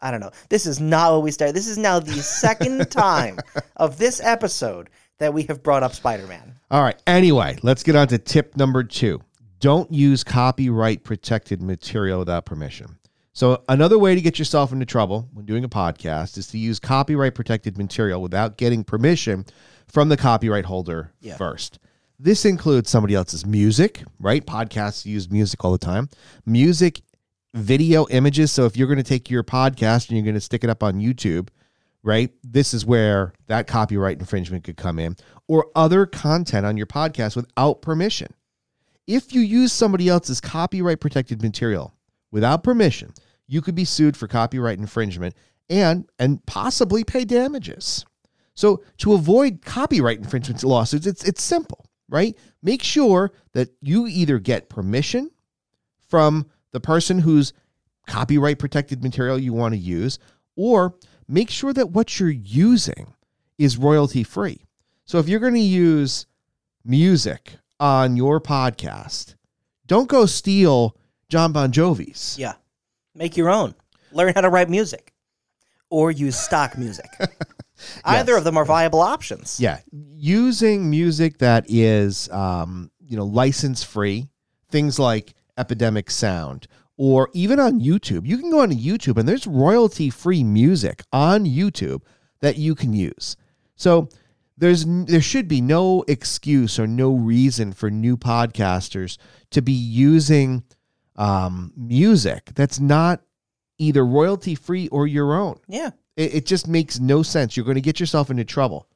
I 0.00 0.10
don't 0.10 0.20
know. 0.20 0.30
This 0.48 0.66
is 0.66 0.80
not 0.80 1.12
what 1.12 1.22
we 1.22 1.30
started. 1.30 1.54
This 1.54 1.68
is 1.68 1.78
now 1.78 2.00
the 2.00 2.12
second 2.22 2.90
time 2.90 3.38
of 3.76 3.98
this 3.98 4.20
episode 4.20 4.88
that 5.18 5.34
we 5.34 5.42
have 5.44 5.62
brought 5.62 5.82
up 5.82 5.94
Spider-Man. 5.94 6.58
All 6.70 6.82
right. 6.82 7.00
Anyway, 7.06 7.58
let's 7.62 7.82
get 7.82 7.96
on 7.96 8.08
to 8.08 8.18
tip 8.18 8.56
number 8.56 8.82
two. 8.82 9.20
Don't 9.58 9.92
use 9.92 10.24
copyright 10.24 11.04
protected 11.04 11.60
material 11.60 12.18
without 12.18 12.46
permission. 12.46 12.96
So, 13.32 13.62
another 13.68 13.98
way 13.98 14.14
to 14.16 14.20
get 14.20 14.38
yourself 14.38 14.72
into 14.72 14.84
trouble 14.84 15.28
when 15.32 15.46
doing 15.46 15.62
a 15.62 15.68
podcast 15.68 16.36
is 16.36 16.48
to 16.48 16.58
use 16.58 16.80
copyright 16.80 17.34
protected 17.34 17.78
material 17.78 18.20
without 18.20 18.56
getting 18.56 18.82
permission 18.82 19.46
from 19.86 20.08
the 20.08 20.16
copyright 20.16 20.64
holder 20.64 21.12
Yeah. 21.20 21.36
first. 21.36 21.78
This 22.18 22.44
includes 22.44 22.90
somebody 22.90 23.14
else's 23.14 23.46
music, 23.46 24.02
right? 24.18 24.44
Podcasts 24.44 25.06
use 25.06 25.30
music 25.30 25.64
all 25.64 25.72
the 25.72 25.78
time. 25.78 26.08
Music, 26.44 27.00
video, 27.54 28.06
images. 28.10 28.50
So, 28.50 28.66
if 28.66 28.76
you're 28.76 28.88
going 28.88 28.96
to 28.98 29.04
take 29.04 29.30
your 29.30 29.44
podcast 29.44 30.08
and 30.08 30.16
you're 30.18 30.24
going 30.24 30.34
to 30.34 30.40
stick 30.40 30.64
it 30.64 30.70
up 30.70 30.82
on 30.82 30.94
YouTube, 31.00 31.48
right? 32.02 32.30
This 32.42 32.74
is 32.74 32.84
where 32.84 33.32
that 33.46 33.68
copyright 33.68 34.18
infringement 34.18 34.64
could 34.64 34.76
come 34.76 34.98
in, 34.98 35.16
or 35.46 35.66
other 35.76 36.04
content 36.04 36.66
on 36.66 36.76
your 36.76 36.86
podcast 36.86 37.36
without 37.36 37.80
permission. 37.80 38.34
If 39.06 39.32
you 39.32 39.40
use 39.40 39.72
somebody 39.72 40.08
else's 40.08 40.40
copyright 40.40 41.00
protected 41.00 41.42
material 41.42 41.94
without 42.30 42.62
permission, 42.62 43.12
you 43.46 43.60
could 43.60 43.74
be 43.74 43.84
sued 43.84 44.16
for 44.16 44.28
copyright 44.28 44.78
infringement 44.78 45.34
and 45.68 46.06
and 46.18 46.44
possibly 46.46 47.04
pay 47.04 47.24
damages. 47.24 48.04
So 48.54 48.82
to 48.98 49.14
avoid 49.14 49.64
copyright 49.64 50.18
infringement 50.18 50.62
lawsuits, 50.64 51.06
it's 51.06 51.24
it's 51.24 51.42
simple, 51.42 51.86
right? 52.08 52.36
Make 52.62 52.82
sure 52.82 53.32
that 53.52 53.70
you 53.80 54.06
either 54.06 54.38
get 54.38 54.68
permission 54.68 55.30
from 56.08 56.50
the 56.72 56.80
person 56.80 57.20
whose 57.20 57.52
copyright 58.06 58.58
protected 58.58 59.02
material 59.02 59.38
you 59.38 59.52
want 59.52 59.74
to 59.74 59.78
use, 59.78 60.18
or 60.56 60.96
make 61.28 61.50
sure 61.50 61.72
that 61.72 61.90
what 61.90 62.18
you're 62.18 62.28
using 62.30 63.14
is 63.58 63.76
royalty 63.76 64.24
free. 64.24 64.66
So 65.04 65.18
if 65.18 65.28
you're 65.28 65.40
going 65.40 65.54
to 65.54 65.60
use 65.60 66.26
music 66.84 67.52
on 67.78 68.16
your 68.16 68.40
podcast, 68.40 69.34
don't 69.86 70.08
go 70.08 70.26
steal 70.26 70.96
John 71.30 71.52
Bon 71.52 71.72
Jovi's. 71.72 72.36
Yeah. 72.38 72.54
Make 73.14 73.36
your 73.36 73.48
own. 73.48 73.74
Learn 74.12 74.34
how 74.34 74.42
to 74.42 74.50
write 74.50 74.68
music 74.68 75.12
or 75.88 76.10
use 76.10 76.38
stock 76.38 76.76
music. 76.76 77.08
Either 78.04 78.36
of 78.36 78.44
them 78.44 78.56
are 78.56 78.64
viable 78.64 79.00
options. 79.00 79.58
Yeah, 79.58 79.78
using 79.90 80.90
music 80.90 81.38
that 81.38 81.64
is, 81.68 82.28
um, 82.30 82.90
you 82.98 83.16
know, 83.16 83.24
license 83.24 83.82
free, 83.82 84.28
things 84.70 84.98
like 84.98 85.34
Epidemic 85.56 86.10
Sound, 86.10 86.66
or 86.98 87.30
even 87.32 87.58
on 87.58 87.80
YouTube. 87.80 88.26
You 88.26 88.36
can 88.36 88.50
go 88.50 88.60
on 88.60 88.70
YouTube 88.70 89.16
and 89.16 89.26
there's 89.28 89.46
royalty 89.46 90.10
free 90.10 90.44
music 90.44 91.02
on 91.12 91.46
YouTube 91.46 92.02
that 92.40 92.56
you 92.56 92.74
can 92.74 92.92
use. 92.92 93.36
So 93.76 94.08
there's 94.58 94.84
there 94.86 95.22
should 95.22 95.48
be 95.48 95.62
no 95.62 96.04
excuse 96.06 96.78
or 96.78 96.86
no 96.86 97.14
reason 97.14 97.72
for 97.72 97.90
new 97.90 98.16
podcasters 98.16 99.16
to 99.50 99.62
be 99.62 99.72
using 99.72 100.64
um, 101.16 101.72
music 101.76 102.50
that's 102.54 102.80
not 102.80 103.22
either 103.78 104.04
royalty 104.04 104.54
free 104.54 104.88
or 104.88 105.06
your 105.06 105.34
own. 105.34 105.58
Yeah. 105.66 105.90
It, 106.16 106.34
it 106.34 106.46
just 106.46 106.68
makes 106.68 107.00
no 107.00 107.22
sense. 107.22 107.56
You're 107.56 107.64
going 107.64 107.76
to 107.76 107.80
get 107.80 108.00
yourself 108.00 108.30
into 108.30 108.44
trouble. 108.44 108.86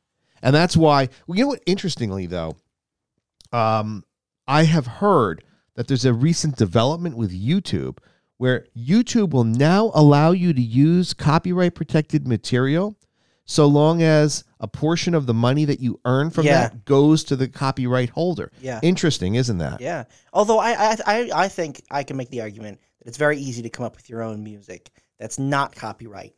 And 0.42 0.54
that's 0.54 0.76
why, 0.76 1.08
you 1.26 1.42
know 1.42 1.48
what? 1.48 1.62
Interestingly, 1.66 2.26
though, 2.26 2.56
um, 3.52 4.04
I 4.46 4.64
have 4.64 4.86
heard 4.86 5.42
that 5.74 5.88
there's 5.88 6.04
a 6.04 6.12
recent 6.12 6.56
development 6.56 7.16
with 7.16 7.32
YouTube 7.32 7.98
where 8.36 8.66
YouTube 8.76 9.30
will 9.30 9.44
now 9.44 9.90
allow 9.94 10.32
you 10.32 10.52
to 10.52 10.60
use 10.60 11.14
copyright 11.14 11.74
protected 11.74 12.28
material 12.28 12.96
so 13.46 13.66
long 13.66 14.02
as 14.02 14.44
a 14.60 14.66
portion 14.68 15.14
of 15.14 15.26
the 15.26 15.34
money 15.34 15.64
that 15.66 15.80
you 15.80 16.00
earn 16.04 16.30
from 16.30 16.46
Yeah. 16.46 16.68
that 16.68 16.84
goes 16.84 17.24
to 17.24 17.36
the 17.36 17.46
copyright 17.48 18.10
holder. 18.10 18.50
Yeah. 18.60 18.80
Interesting, 18.82 19.34
isn't 19.34 19.58
that? 19.58 19.80
Yeah. 19.80 20.04
Although 20.32 20.58
I, 20.58 20.72
I 20.72 20.96
I 21.06 21.30
I 21.44 21.48
think 21.48 21.82
I 21.90 22.02
can 22.04 22.16
make 22.16 22.30
the 22.30 22.40
argument 22.40 22.80
that 23.00 23.08
it's 23.08 23.18
very 23.18 23.38
easy 23.38 23.62
to 23.62 23.68
come 23.70 23.84
up 23.84 23.96
with 23.96 24.08
your 24.08 24.22
own 24.22 24.42
music 24.42 24.90
that's 25.18 25.38
not 25.38 25.74
copyright. 25.74 26.34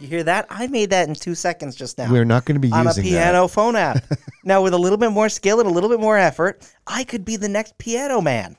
You 0.00 0.08
hear 0.08 0.24
that? 0.24 0.46
I 0.50 0.66
made 0.66 0.90
that 0.90 1.06
in 1.08 1.14
two 1.14 1.36
seconds 1.36 1.76
just 1.76 1.98
now. 1.98 2.10
We're 2.10 2.24
not 2.24 2.44
going 2.44 2.56
to 2.56 2.60
be 2.60 2.66
using 2.68 2.78
that. 2.78 2.80
on 2.80 2.86
a 2.86 2.88
using 3.00 3.04
that. 3.14 3.30
piano 3.30 3.46
phone 3.48 3.76
app. 3.76 4.04
now, 4.44 4.60
with 4.62 4.74
a 4.74 4.78
little 4.78 4.98
bit 4.98 5.10
more 5.12 5.28
skill 5.28 5.60
and 5.60 5.68
a 5.68 5.72
little 5.72 5.88
bit 5.88 6.00
more 6.00 6.18
effort, 6.18 6.68
I 6.86 7.04
could 7.04 7.24
be 7.24 7.36
the 7.36 7.48
next 7.48 7.78
piano 7.78 8.20
man. 8.20 8.56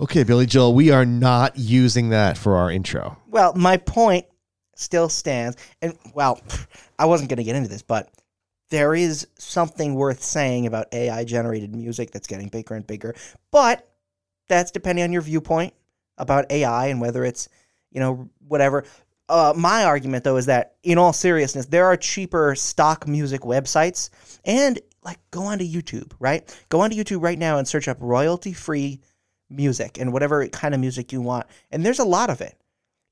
Okay, 0.00 0.24
Billy 0.24 0.46
Joel, 0.46 0.74
we 0.74 0.90
are 0.90 1.06
not 1.06 1.56
using 1.56 2.08
that 2.08 2.36
for 2.36 2.56
our 2.56 2.68
intro. 2.68 3.16
Well, 3.28 3.54
my 3.54 3.76
point 3.76 4.26
still 4.78 5.08
stands. 5.08 5.56
And, 5.82 5.96
well, 6.14 6.40
I 6.98 7.06
wasn't 7.06 7.30
going 7.30 7.38
to 7.38 7.44
get 7.44 7.56
into 7.56 7.68
this, 7.68 7.82
but 7.82 8.10
there 8.70 8.94
is 8.94 9.26
something 9.38 9.94
worth 9.94 10.22
saying 10.22 10.66
about 10.66 10.92
AI 10.92 11.24
generated 11.24 11.74
music 11.74 12.10
that's 12.10 12.26
getting 12.26 12.48
bigger 12.48 12.74
and 12.74 12.86
bigger. 12.86 13.14
But 13.50 13.88
that's 14.48 14.70
depending 14.70 15.04
on 15.04 15.12
your 15.12 15.22
viewpoint 15.22 15.74
about 16.18 16.50
AI 16.50 16.86
and 16.86 17.00
whether 17.00 17.24
it's, 17.24 17.48
you 17.90 18.00
know, 18.00 18.28
whatever. 18.46 18.84
Uh, 19.28 19.54
my 19.56 19.84
argument, 19.84 20.24
though, 20.24 20.36
is 20.36 20.46
that 20.46 20.74
in 20.82 20.98
all 20.98 21.12
seriousness, 21.12 21.66
there 21.66 21.86
are 21.86 21.96
cheaper 21.96 22.54
stock 22.54 23.06
music 23.06 23.42
websites. 23.42 24.10
And, 24.44 24.78
like, 25.02 25.18
go 25.30 25.44
onto 25.44 25.64
YouTube, 25.64 26.12
right? 26.18 26.44
Go 26.68 26.80
onto 26.80 26.96
YouTube 26.96 27.22
right 27.22 27.38
now 27.38 27.58
and 27.58 27.66
search 27.66 27.88
up 27.88 27.98
royalty 28.00 28.52
free 28.52 29.00
music 29.48 29.98
and 29.98 30.12
whatever 30.12 30.46
kind 30.48 30.74
of 30.74 30.80
music 30.80 31.12
you 31.12 31.20
want. 31.20 31.46
And 31.70 31.84
there's 31.84 31.98
a 31.98 32.04
lot 32.04 32.30
of 32.30 32.40
it. 32.40 32.56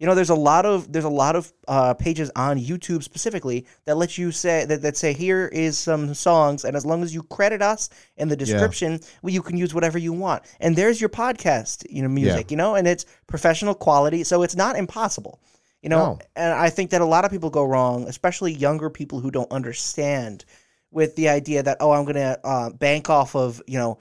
You 0.02 0.08
know, 0.08 0.16
there's 0.16 0.30
a 0.30 0.34
lot 0.34 0.66
of 0.66 0.90
there's 0.92 1.04
a 1.04 1.08
lot 1.08 1.36
of 1.36 1.52
uh, 1.68 1.94
pages 1.94 2.28
on 2.34 2.58
YouTube 2.58 3.04
specifically 3.04 3.66
that 3.84 3.96
let 3.96 4.18
you 4.18 4.32
say 4.32 4.64
that, 4.64 4.82
that 4.82 4.96
say 4.96 5.12
here 5.12 5.46
is 5.52 5.78
some 5.78 6.12
songs, 6.12 6.64
and 6.64 6.74
as 6.74 6.84
long 6.84 7.04
as 7.04 7.14
you 7.14 7.22
credit 7.22 7.62
us 7.62 7.88
in 8.16 8.26
the 8.26 8.34
description, 8.34 8.98
well, 9.22 9.32
you 9.32 9.40
can 9.42 9.56
use 9.56 9.72
whatever 9.72 9.98
you 9.98 10.12
want. 10.12 10.42
And 10.58 10.74
there's 10.74 11.00
your 11.00 11.08
podcast, 11.08 11.86
you 11.88 12.02
know, 12.02 12.08
music, 12.08 12.50
you 12.50 12.56
know, 12.56 12.74
and 12.74 12.88
it's 12.88 13.06
professional 13.28 13.76
quality, 13.76 14.24
so 14.24 14.42
it's 14.42 14.56
not 14.56 14.74
impossible. 14.74 15.38
You 15.82 15.90
know, 15.90 16.04
No. 16.14 16.18
and 16.34 16.52
I 16.52 16.68
think 16.68 16.90
that 16.90 17.00
a 17.00 17.04
lot 17.06 17.24
of 17.24 17.30
people 17.30 17.50
go 17.50 17.62
wrong, 17.64 18.08
especially 18.08 18.52
younger 18.52 18.90
people 18.90 19.20
who 19.20 19.30
don't 19.30 19.52
understand 19.52 20.44
with 20.90 21.14
the 21.14 21.28
idea 21.28 21.62
that 21.62 21.76
oh, 21.78 21.92
I'm 21.92 22.04
gonna 22.06 22.38
uh, 22.42 22.70
bank 22.70 23.08
off 23.08 23.36
of 23.36 23.62
you 23.68 23.78
know 23.78 24.00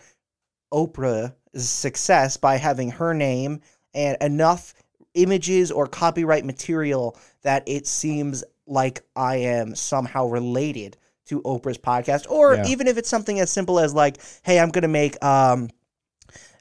Oprah's 0.74 1.70
success 1.70 2.38
by 2.38 2.56
having 2.58 2.90
her 2.90 3.14
name 3.14 3.62
and 3.94 4.18
enough 4.22 4.74
images 5.14 5.72
or 5.72 5.88
copyright 5.88 6.46
material 6.46 7.18
that 7.44 7.64
it 7.68 7.88
seems 7.88 8.44
like 8.68 9.02
I 9.16 9.38
am 9.38 9.76
somehow 9.76 10.28
related 10.28 10.98
to 11.26 11.42
Oprah's 11.42 11.78
podcast, 11.78 12.30
or 12.30 12.56
Yeah. 12.56 12.66
even 12.68 12.88
if 12.88 12.98
it's 12.98 13.10
something 13.10 13.40
as 13.40 13.52
simple 13.52 13.80
as 13.80 13.94
like, 13.94 14.18
hey, 14.44 14.60
I'm 14.60 14.70
gonna 14.70 14.88
make 14.88 15.24
um 15.24 15.70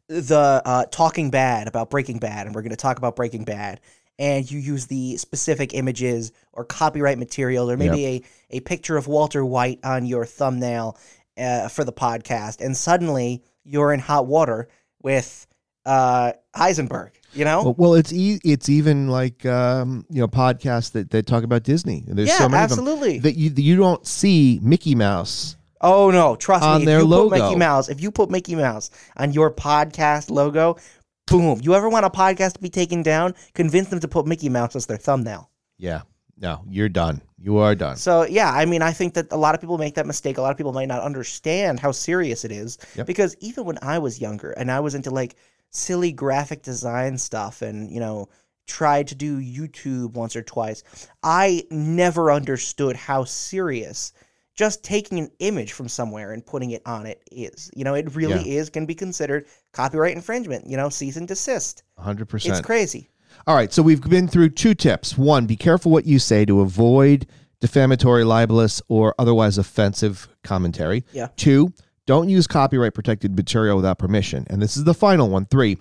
the 0.09 0.61
uh, 0.65 0.85
Talking 0.91 1.31
Bad 1.31 1.69
about 1.69 1.89
Breaking 1.91 2.19
Bad, 2.19 2.47
and 2.47 2.55
we're 2.55 2.63
going 2.63 2.71
to 2.71 2.77
talk 2.77 2.99
about 2.99 3.15
Breaking 3.15 3.45
Bad, 3.45 3.81
and 4.19 4.51
you 4.51 4.59
use 4.59 4.87
the 4.87 5.17
specific 5.19 5.73
images 5.73 6.33
or 6.53 6.65
copyright 6.65 7.17
material, 7.17 7.71
or 7.71 7.77
maybe 7.77 8.07
a, 8.07 8.23
a 8.57 8.61
picture 8.61 8.97
of 8.97 9.07
Walter 9.07 9.45
White 9.45 9.79
on 9.85 10.07
your 10.07 10.27
thumbnail 10.27 10.99
uh, 11.39 11.69
for 11.69 11.85
the 11.85 11.93
podcast, 11.93 12.61
and 12.61 12.77
suddenly 12.77 13.45
you're 13.63 13.93
in 13.93 14.01
hot 14.01 14.27
water 14.27 14.69
with 15.01 15.47
uh, 15.87 16.33
Heisenberg. 16.57 17.11
You 17.33 17.45
know? 17.45 17.63
Well, 17.63 17.75
well, 17.79 17.95
it's 17.95 18.13
e- 18.13 18.41
it's 18.45 18.69
even 18.69 19.09
like 19.09 19.47
um, 19.47 20.05
you 20.11 20.21
know 20.21 20.29
podcasts 20.29 20.93
that, 20.93 21.11
that 21.11 21.27
talk 21.27 21.45
about 21.45 21.63
Disney. 21.63 22.05
And 22.09 22.19
There's 22.19 22.29
yeah, 22.29 22.39
so 22.39 22.49
many 22.49 22.63
absolutely. 22.63 23.17
of 23.19 23.23
them 23.23 23.33
that 23.33 23.39
you 23.39 23.51
you 23.57 23.77
don't 23.77 24.05
see 24.07 24.59
Mickey 24.63 24.95
Mouse. 24.95 25.57
Oh 25.81 26.11
no, 26.11 26.37
trust 26.37 26.65
on 26.65 26.79
me. 26.79 26.83
If 26.83 26.87
their 26.87 26.99
you 27.01 27.05
logo. 27.07 27.37
put 27.37 27.43
Mickey 27.45 27.57
Mouse, 27.57 27.89
if 27.89 28.01
you 28.03 28.11
put 28.11 28.31
Mickey 28.31 28.55
Mouse 28.55 28.91
on 29.17 29.33
your 29.33 29.51
podcast 29.51 30.31
logo, 30.31 30.77
boom. 31.27 31.61
You 31.63 31.75
ever 31.75 31.89
want 31.89 32.05
a 32.05 32.11
podcast 32.11 32.55
to 32.55 32.61
be 32.61 32.69
taken 32.71 33.03
down? 33.03 33.35
Convince 33.55 33.89
them 33.89 34.01
to 34.01 34.09
put 34.09 34.27
Mickey 34.27 34.49
Mouse 34.49 34.75
as 34.77 34.87
their 34.87 34.97
thumbnail. 34.99 35.49
Yeah, 35.79 36.03
no, 36.37 36.63
you're 36.69 36.89
done. 36.91 37.23
You 37.39 37.57
are 37.59 37.75
done. 37.75 37.97
So 37.97 38.25
yeah, 38.25 38.51
I 38.53 38.67
mean, 38.67 38.83
I 38.83 38.91
think 38.93 39.15
that 39.15 39.33
a 39.33 39.37
lot 39.37 39.55
of 39.55 39.61
people 39.63 39.79
make 39.79 39.95
that 39.95 40.07
mistake. 40.07 40.37
A 40.37 40.43
lot 40.43 40.51
of 40.51 40.59
people 40.59 40.73
might 40.75 40.89
not 40.89 41.01
understand 41.03 41.81
how 41.81 41.93
serious 41.93 42.45
it 42.45 42.53
is 42.53 42.77
Yep. 42.97 43.07
because 43.07 43.37
even 43.41 43.65
when 43.65 43.79
I 43.81 43.99
was 43.99 44.21
younger 44.21 44.51
and 44.51 44.71
I 44.71 44.81
was 44.81 44.95
into 44.95 45.11
like 45.11 45.37
silly 45.71 46.13
graphic 46.13 46.63
design 46.63 47.17
stuff 47.19 47.63
and 47.63 47.91
you 47.93 48.01
know 48.01 48.29
tried 48.67 49.09
to 49.09 49.15
do 49.15 49.41
YouTube 49.41 50.13
once 50.13 50.37
or 50.37 50.43
twice, 50.43 50.85
I 51.23 51.65
never 51.71 52.31
understood 52.31 52.97
how 52.97 53.25
serious 53.25 54.13
just 54.55 54.85
taking 54.85 55.19
an 55.19 55.31
image 55.39 55.73
from 55.73 55.89
somewhere 55.89 56.33
and 56.33 56.45
putting 56.45 56.73
it 56.73 56.83
on 56.85 57.07
it 57.07 57.23
is. 57.33 57.71
You 57.75 57.83
know, 57.85 57.95
it 57.95 58.15
really 58.15 58.57
is 58.57 58.69
can 58.69 58.85
be 58.85 58.95
considered 58.95 59.47
copyright 59.73 60.15
infringement. 60.15 60.67
You 60.69 60.77
know, 60.77 60.89
cease 60.89 61.17
and 61.17 61.27
desist. 61.27 61.83
100%. 61.99 62.47
It's 62.47 62.61
crazy. 62.61 63.09
All 63.47 63.55
right, 63.55 63.73
so 63.73 63.83
we've 63.83 64.03
been 64.03 64.29
through 64.29 64.51
two 64.51 64.75
tips. 64.75 65.17
One, 65.17 65.47
be 65.47 65.57
careful 65.57 65.91
what 65.91 66.05
you 66.05 66.19
say 66.19 66.45
to 66.45 66.61
avoid 66.61 67.27
defamatory, 67.61 68.25
libelous, 68.25 68.83
or 68.89 69.15
otherwise 69.19 69.57
offensive 69.57 70.29
commentary. 70.43 71.05
Yeah. 71.13 71.29
Two, 71.37 71.73
don't 72.11 72.29
use 72.29 72.49
copyright 72.49 72.93
protected 72.93 73.37
material 73.37 73.77
without 73.77 73.97
permission. 73.97 74.45
And 74.51 74.61
this 74.61 74.77
is 74.77 74.83
the 74.83 74.95
final 74.95 75.31
one. 75.31 75.47
Three, 75.47 75.79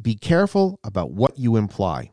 be 0.00 0.14
careful 0.14 0.78
about 0.84 1.10
what 1.10 1.38
you 1.38 1.56
imply. 1.56 2.10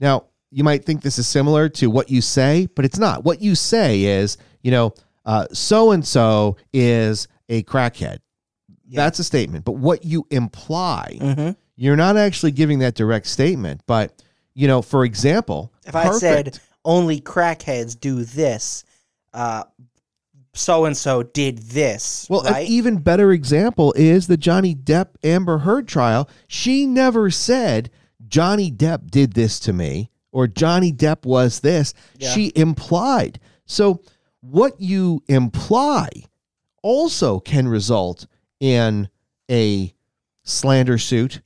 Now, 0.00 0.26
you 0.50 0.64
might 0.64 0.84
think 0.84 1.02
this 1.02 1.18
is 1.18 1.26
similar 1.26 1.68
to 1.70 1.90
what 1.90 2.10
you 2.10 2.20
say, 2.20 2.68
but 2.74 2.84
it's 2.84 2.98
not. 2.98 3.24
What 3.24 3.42
you 3.42 3.54
say 3.54 4.04
is, 4.04 4.38
you 4.62 4.70
know, 4.70 4.94
so 5.52 5.90
and 5.90 6.06
so 6.06 6.56
is 6.72 7.28
a 7.48 7.62
crackhead. 7.64 8.18
Yeah. 8.88 9.02
That's 9.02 9.18
a 9.18 9.24
statement. 9.24 9.64
But 9.64 9.72
what 9.72 10.04
you 10.04 10.26
imply, 10.30 11.18
hmm 11.20 11.50
you're 11.78 11.96
not 11.96 12.16
actually 12.16 12.52
giving 12.52 12.78
that 12.78 12.94
direct 12.94 13.26
statement. 13.26 13.82
But, 13.86 14.22
you 14.54 14.66
know, 14.66 14.80
for 14.80 15.04
example, 15.04 15.74
If 15.84 15.94
I 15.94 16.10
said 16.12 16.58
only 16.86 17.20
crackheads 17.20 18.00
do 18.00 18.24
this, 18.24 18.82
uh, 19.34 19.64
so 20.56 20.84
and 20.86 20.96
so 20.96 21.22
did 21.22 21.58
this, 21.58 22.26
Well, 22.30 22.42
right? 22.42 22.66
an 22.66 22.72
even 22.72 22.98
better 22.98 23.32
example 23.32 23.92
is 23.96 24.26
the 24.26 24.36
Johnny 24.36 24.74
Depp 24.74 25.08
Amber 25.22 25.58
Heard 25.58 25.86
trial. 25.86 26.28
She 26.48 26.86
never 26.86 27.30
said 27.30 27.90
Johnny 28.26 28.70
Depp 28.72 29.10
did 29.10 29.34
this 29.34 29.58
to 29.60 29.72
me 29.72 30.10
or 30.32 30.46
Johnny 30.46 30.92
Depp 30.92 31.24
was 31.24 31.60
this. 31.60 31.94
Yeah. 32.18 32.30
She 32.32 32.52
implied. 32.56 33.38
So 33.66 34.02
what 34.40 34.80
you 34.80 35.22
imply 35.28 36.08
also 36.82 37.40
can 37.40 37.68
result 37.68 38.26
in 38.60 39.08
a 39.50 39.92
slander 40.42 40.98
suit 40.98 41.40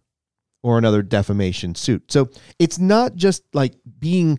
or 0.63 0.77
another 0.79 1.03
defamation 1.03 1.75
suit. 1.75 2.11
So 2.13 2.29
it's 2.59 2.79
not 2.79 3.15
just 3.15 3.43
like 3.55 3.75
being 3.99 4.39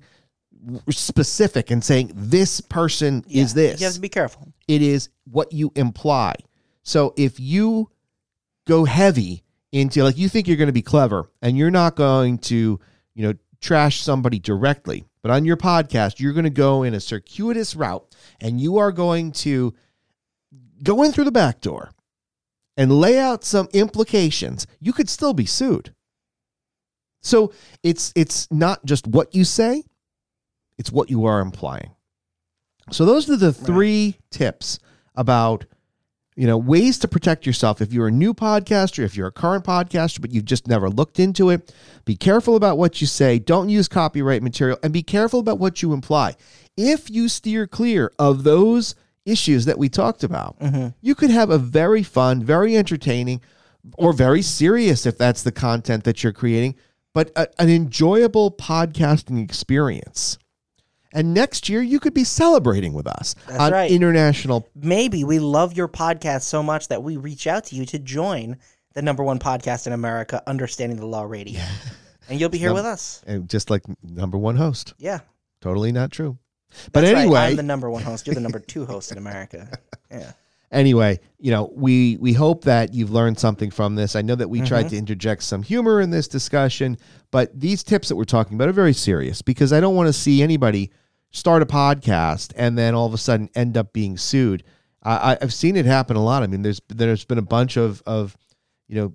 specific 0.90 1.72
and 1.72 1.84
saying 1.84 2.12
this 2.16 2.62
person 2.62 3.24
Yeah, 3.28 3.44
is 3.44 3.54
this 3.54 3.80
You 3.80 3.86
have 3.86 3.96
to 3.96 4.00
be 4.02 4.10
careful. 4.10 4.54
it 4.68 4.82
is 4.82 5.10
what 5.26 5.52
you 5.54 5.72
imply. 5.76 6.36
So 6.84 7.14
if 7.18 7.40
you 7.40 7.90
go 8.68 8.86
heavy 8.86 9.44
into 9.72 10.04
like 10.04 10.18
you 10.18 10.30
think 10.30 10.48
you're 10.48 10.58
going 10.58 10.68
to 10.68 10.74
be 10.74 10.82
clever 10.82 11.30
and 11.42 11.58
you're 11.58 11.72
not 11.72 11.96
going 11.96 12.38
to, 12.40 12.80
you 13.16 13.24
know, 13.28 13.34
trash 13.60 14.02
somebody 14.02 14.40
directly, 14.40 15.06
but 15.22 15.32
on 15.32 15.46
your 15.46 15.58
podcast 15.58 16.20
you're 16.20 16.34
going 16.34 16.44
to 16.44 16.50
go 16.50 16.84
in 16.84 16.94
a 16.94 17.00
circuitous 17.00 17.76
route 17.76 18.06
and 18.40 18.60
you 18.60 18.78
are 18.78 18.92
going 18.92 19.32
to 19.32 19.74
go 20.84 21.04
in 21.04 21.12
through 21.12 21.24
the 21.26 21.32
back 21.32 21.62
door 21.62 21.92
and 22.78 22.92
lay 22.92 23.20
out 23.20 23.44
some 23.44 23.68
implications, 23.74 24.66
you 24.80 24.94
could 24.94 25.10
still 25.10 25.34
be 25.34 25.46
sued. 25.46 25.94
So 27.22 27.54
it's 27.84 28.12
it's 28.16 28.48
not 28.52 28.84
just 28.86 29.06
what 29.08 29.36
you 29.36 29.44
say, 29.44 29.84
it's 30.82 30.92
what 30.92 31.12
you 31.12 31.26
are 31.26 31.42
implying. 31.42 31.92
So 32.90 33.06
those 33.06 33.30
are 33.30 33.38
the 33.38 33.54
three 33.54 34.18
tips 34.32 34.80
about 35.14 35.66
you 36.36 36.48
know 36.48 36.58
ways 36.58 36.98
to 37.00 37.08
protect 37.08 37.46
yourself 37.46 37.82
if 37.82 37.94
you're 37.94 38.08
a 38.08 38.12
new 38.12 38.34
podcaster, 38.34 39.04
if 39.04 39.16
you're 39.16 39.28
a 39.28 39.32
current 39.32 39.64
podcaster 39.64 40.20
but 40.20 40.32
you've 40.32 40.46
just 40.46 40.68
never 40.68 40.90
looked 40.90 41.20
into 41.20 41.52
it. 41.52 41.72
Be 42.04 42.16
careful 42.16 42.56
about 42.56 42.80
what 42.80 43.00
you 43.00 43.06
say, 43.06 43.38
don't 43.38 43.70
use 43.70 43.88
copyright 43.88 44.42
material 44.42 44.80
and 44.82 44.92
be 44.92 45.04
careful 45.04 45.40
about 45.40 45.60
what 45.60 45.84
you 45.84 45.94
imply. 45.94 46.36
If 46.76 47.12
you 47.12 47.30
steer 47.30 47.68
clear 47.68 48.12
of 48.18 48.44
those 48.44 48.96
issues 49.24 49.66
that 49.66 49.78
we 49.78 49.88
talked 49.88 50.24
about, 50.24 50.60
mm-hmm. 50.60 50.88
you 51.00 51.14
could 51.14 51.30
have 51.30 51.52
a 51.52 51.60
very 51.60 52.02
fun, 52.02 52.44
very 52.44 52.76
entertaining 52.76 53.40
or 54.00 54.14
very 54.14 54.42
serious 54.42 55.06
if 55.06 55.16
that's 55.16 55.44
the 55.44 55.52
content 55.52 56.06
that 56.06 56.24
you're 56.24 56.34
creating, 56.34 56.74
but 57.14 57.30
a, 57.36 57.48
an 57.62 57.70
enjoyable 57.70 58.50
podcasting 58.50 59.44
experience. 59.44 60.40
And 61.14 61.34
next 61.34 61.68
year, 61.68 61.82
you 61.82 62.00
could 62.00 62.14
be 62.14 62.24
celebrating 62.24 62.94
with 62.94 63.08
us 63.08 63.36
That's 63.48 63.60
on 63.60 63.72
right. 63.72 63.92
International. 63.92 64.68
Maybe 64.76 65.24
we 65.24 65.40
love 65.40 65.76
your 65.76 65.88
podcast 65.88 66.44
so 66.44 66.64
much 66.64 66.88
that 66.88 67.04
we 67.04 67.18
reach 67.18 67.48
out 67.48 67.66
to 67.66 67.76
you 67.76 67.86
to 67.88 68.00
join 68.00 68.58
the 68.94 69.02
number 69.02 69.24
one 69.24 69.40
podcast 69.40 69.88
in 69.88 69.94
America, 69.94 70.42
Understanding 70.48 70.98
the 70.98 71.06
Law 71.06 71.24
Radio. 71.24 71.62
And 72.30 72.40
you'll 72.40 72.50
be 72.50 72.58
here 72.58 72.70
Num- 72.70 72.76
with 72.76 72.86
us. 72.86 73.22
And 73.28 73.50
just 73.50 73.70
like 73.70 73.84
number 74.02 74.38
one 74.38 74.56
host. 74.56 74.94
Yeah. 74.98 75.20
Totally 75.60 75.92
not 75.92 76.12
true. 76.12 76.38
But 76.92 77.02
That's 77.02 77.14
right. 77.14 77.22
anyway, 77.22 77.40
I'm 77.40 77.56
the 77.58 77.64
number 77.64 77.90
one 77.90 78.04
host. 78.04 78.26
You're 78.26 78.36
the 78.36 78.42
number 78.42 78.60
two 78.60 78.86
host 78.86 79.12
in 79.12 79.18
America. 79.18 79.68
Yeah. 80.10 80.34
anyway, 80.74 81.22
you 81.40 81.52
know, 81.52 81.72
we 81.74 82.18
we 82.18 82.34
hope 82.34 82.66
that 82.66 82.94
you've 82.94 83.12
learned 83.12 83.40
something 83.40 83.72
from 83.72 83.96
this. 83.96 84.18
I 84.18 84.22
know 84.22 84.36
that 84.36 84.50
we 84.50 84.58
mm-hmm. 84.58 84.68
tried 84.68 84.90
to 84.90 84.98
interject 84.98 85.44
some 85.44 85.64
humor 85.64 86.02
in 86.02 86.10
this 86.10 86.28
discussion, 86.28 86.98
but 87.32 87.58
these 87.58 87.82
tips 87.82 88.10
that 88.10 88.18
we're 88.18 88.26
talking 88.26 88.56
about 88.56 88.68
are 88.68 88.74
very 88.74 88.92
serious 88.92 89.42
because 89.42 89.72
I 89.72 89.80
don't 89.80 89.96
want 89.96 90.08
to 90.08 90.14
see 90.14 90.44
anybody 90.44 90.92
start 91.32 91.62
a 91.62 91.66
podcast 91.66 92.54
and 92.56 92.78
then 92.78 92.94
all 92.94 93.08
of 93.08 93.14
a 93.14 93.18
sudden 93.18 93.50
end 93.56 93.78
up 93.78 93.94
being 93.94 94.18
sued. 94.18 94.64
I, 95.04 95.38
I've 95.42 95.54
seen 95.54 95.76
it 95.78 95.86
happen 95.86 96.16
a 96.16 96.24
lot. 96.24 96.44
I 96.44 96.48
mean, 96.48 96.62
there's 96.62 96.82
there's 96.90 97.26
been 97.26 97.40
a 97.40 97.44
bunch 97.44 97.76
of 97.78 98.04
of 98.06 98.38
you 98.88 98.96
know 99.02 99.14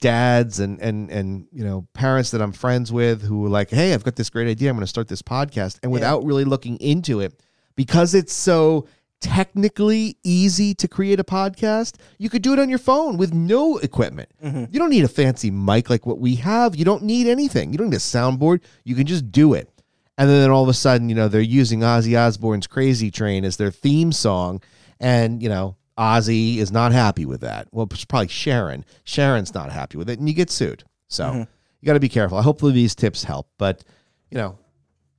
dads 0.00 0.60
and 0.60 0.80
and 0.80 1.10
and 1.10 1.46
you 1.50 1.64
know 1.64 1.88
parents 1.92 2.30
that 2.30 2.42
I'm 2.42 2.52
friends 2.52 2.92
with 2.92 3.22
who 3.22 3.40
were 3.40 3.48
like, 3.48 3.70
"Hey, 3.70 3.94
I've 3.94 4.04
got 4.04 4.16
this 4.16 4.30
great 4.30 4.48
idea. 4.48 4.70
I'm 4.70 4.76
going 4.76 4.84
to 4.84 4.86
start 4.86 5.08
this 5.08 5.22
podcast," 5.22 5.80
and 5.82 5.90
without 5.90 6.24
really 6.24 6.44
looking 6.44 6.76
into 6.76 7.20
it, 7.20 7.42
because 7.74 8.14
it's 8.14 8.32
so 8.32 8.86
technically 9.20 10.18
easy 10.22 10.74
to 10.74 10.86
create 10.86 11.18
a 11.18 11.24
podcast, 11.24 11.96
you 12.18 12.28
could 12.28 12.42
do 12.42 12.52
it 12.52 12.58
on 12.58 12.68
your 12.68 12.78
phone 12.78 13.16
with 13.16 13.32
no 13.32 13.78
equipment. 13.78 14.28
Mm-hmm. 14.44 14.66
You 14.70 14.78
don't 14.78 14.90
need 14.90 15.04
a 15.04 15.08
fancy 15.08 15.50
mic 15.50 15.88
like 15.88 16.04
what 16.04 16.18
we 16.18 16.34
have. 16.36 16.76
You 16.76 16.84
don't 16.84 17.02
need 17.02 17.26
anything. 17.26 17.72
You 17.72 17.78
don't 17.78 17.88
need 17.88 17.96
a 17.96 18.00
soundboard. 18.00 18.60
You 18.84 18.94
can 18.94 19.06
just 19.06 19.32
do 19.32 19.54
it. 19.54 19.70
And 20.16 20.30
then 20.30 20.50
all 20.50 20.62
of 20.62 20.68
a 20.68 20.74
sudden, 20.74 21.08
you 21.08 21.14
know, 21.14 21.28
they're 21.28 21.40
using 21.40 21.80
Ozzy 21.80 22.18
Osbourne's 22.18 22.66
Crazy 22.66 23.10
Train 23.10 23.44
as 23.44 23.56
their 23.56 23.70
theme 23.70 24.12
song. 24.12 24.62
And, 25.00 25.42
you 25.42 25.48
know, 25.48 25.76
Ozzy 25.98 26.58
is 26.58 26.70
not 26.70 26.92
happy 26.92 27.26
with 27.26 27.40
that. 27.40 27.68
Well, 27.72 27.88
it's 27.90 28.04
probably 28.04 28.28
Sharon. 28.28 28.84
Sharon's 29.04 29.54
not 29.54 29.72
happy 29.72 29.98
with 29.98 30.08
it. 30.08 30.18
And 30.18 30.28
you 30.28 30.34
get 30.34 30.50
sued. 30.50 30.84
So 31.08 31.46
you 31.80 31.86
got 31.86 31.94
to 31.94 32.00
be 32.00 32.08
careful. 32.08 32.40
Hopefully 32.42 32.72
these 32.72 32.94
tips 32.94 33.24
help. 33.24 33.48
But, 33.58 33.84
you 34.30 34.38
know, 34.38 34.58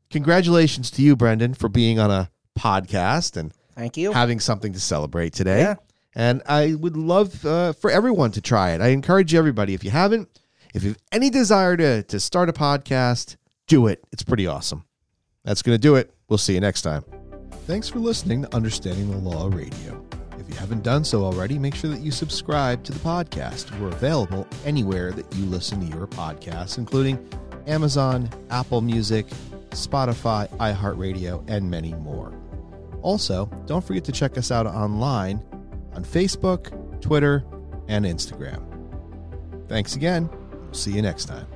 congratulations 0.10 0.92
to 0.92 1.02
you, 1.02 1.16
Brendan, 1.16 1.54
for 1.54 1.70
being 1.70 2.00
on 2.00 2.12
a 2.12 2.32
podcast 2.58 3.36
and 3.38 3.54
Thank 3.76 3.98
you. 3.98 4.14
having 4.14 4.40
something 4.40 4.72
to 4.74 4.80
celebrate 4.80 5.34
today. 5.34 5.60
Yeah. 5.60 5.76
And 6.16 6.42
I 6.48 6.74
would 6.74 6.96
love 6.96 7.46
uh, 7.46 7.74
for 7.74 7.92
everyone 7.92 8.32
to 8.32 8.42
try 8.42 8.72
it. 8.72 8.80
I 8.82 8.88
encourage 8.88 9.36
everybody, 9.36 9.74
if 9.74 9.84
you 9.84 9.92
haven't, 9.92 10.30
if 10.74 10.84
you 10.84 10.90
have 10.92 11.00
any 11.12 11.30
desire 11.30 11.76
to, 11.76 12.04
to 12.04 12.20
start 12.22 12.48
a 12.48 12.54
podcast, 12.54 13.36
do 13.68 13.88
it. 13.88 14.04
It's 14.12 14.24
pretty 14.24 14.48
awesome. 14.48 14.86
That's 15.44 15.62
going 15.62 15.76
to 15.76 15.82
do 15.82 15.96
it. 15.96 16.14
We'll 16.28 16.38
see 16.38 16.54
you 16.54 16.60
next 16.60 16.82
time. 16.82 17.04
Thanks 17.68 17.88
for 17.88 18.00
listening 18.00 18.44
to 18.44 18.56
Understanding 18.56 19.10
the 19.12 19.18
Law 19.18 19.48
Radio. 19.48 20.06
If 20.40 20.50
you 20.50 20.56
haven't 20.56 20.84
done 20.84 21.04
so 21.04 21.24
already, 21.24 21.58
make 21.58 21.74
sure 21.74 21.90
that 21.90 22.02
you 22.02 22.12
subscribe 22.12 22.84
to 22.84 22.92
the 22.92 23.00
podcast. 23.00 23.78
We're 23.80 23.88
available 23.88 24.48
anywhere 24.66 25.12
that 25.12 25.36
you 25.36 25.46
listen 25.46 25.80
to 25.80 25.98
your 25.98 26.08
podcasts, 26.08 26.78
including 26.78 27.18
Amazon, 27.66 28.30
Apple 28.52 28.82
Music, 28.82 29.26
Spotify, 29.72 30.48
iHeartRadio, 30.58 31.44
and 31.50 31.70
many 31.70 31.94
more. 31.96 32.34
Also, 33.02 33.46
don't 33.66 33.84
forget 33.84 34.04
to 34.06 34.12
check 34.12 34.38
us 34.38 34.52
out 34.52 34.66
online 34.68 35.44
on 35.94 36.04
Facebook, 36.04 37.02
Twitter, 37.02 37.44
and 37.88 38.06
Instagram. 38.06 38.64
Thanks 39.68 39.96
again. 39.96 40.30
We'll 40.64 40.74
see 40.74 40.92
you 40.92 41.02
next 41.02 41.26
time. 41.26 41.48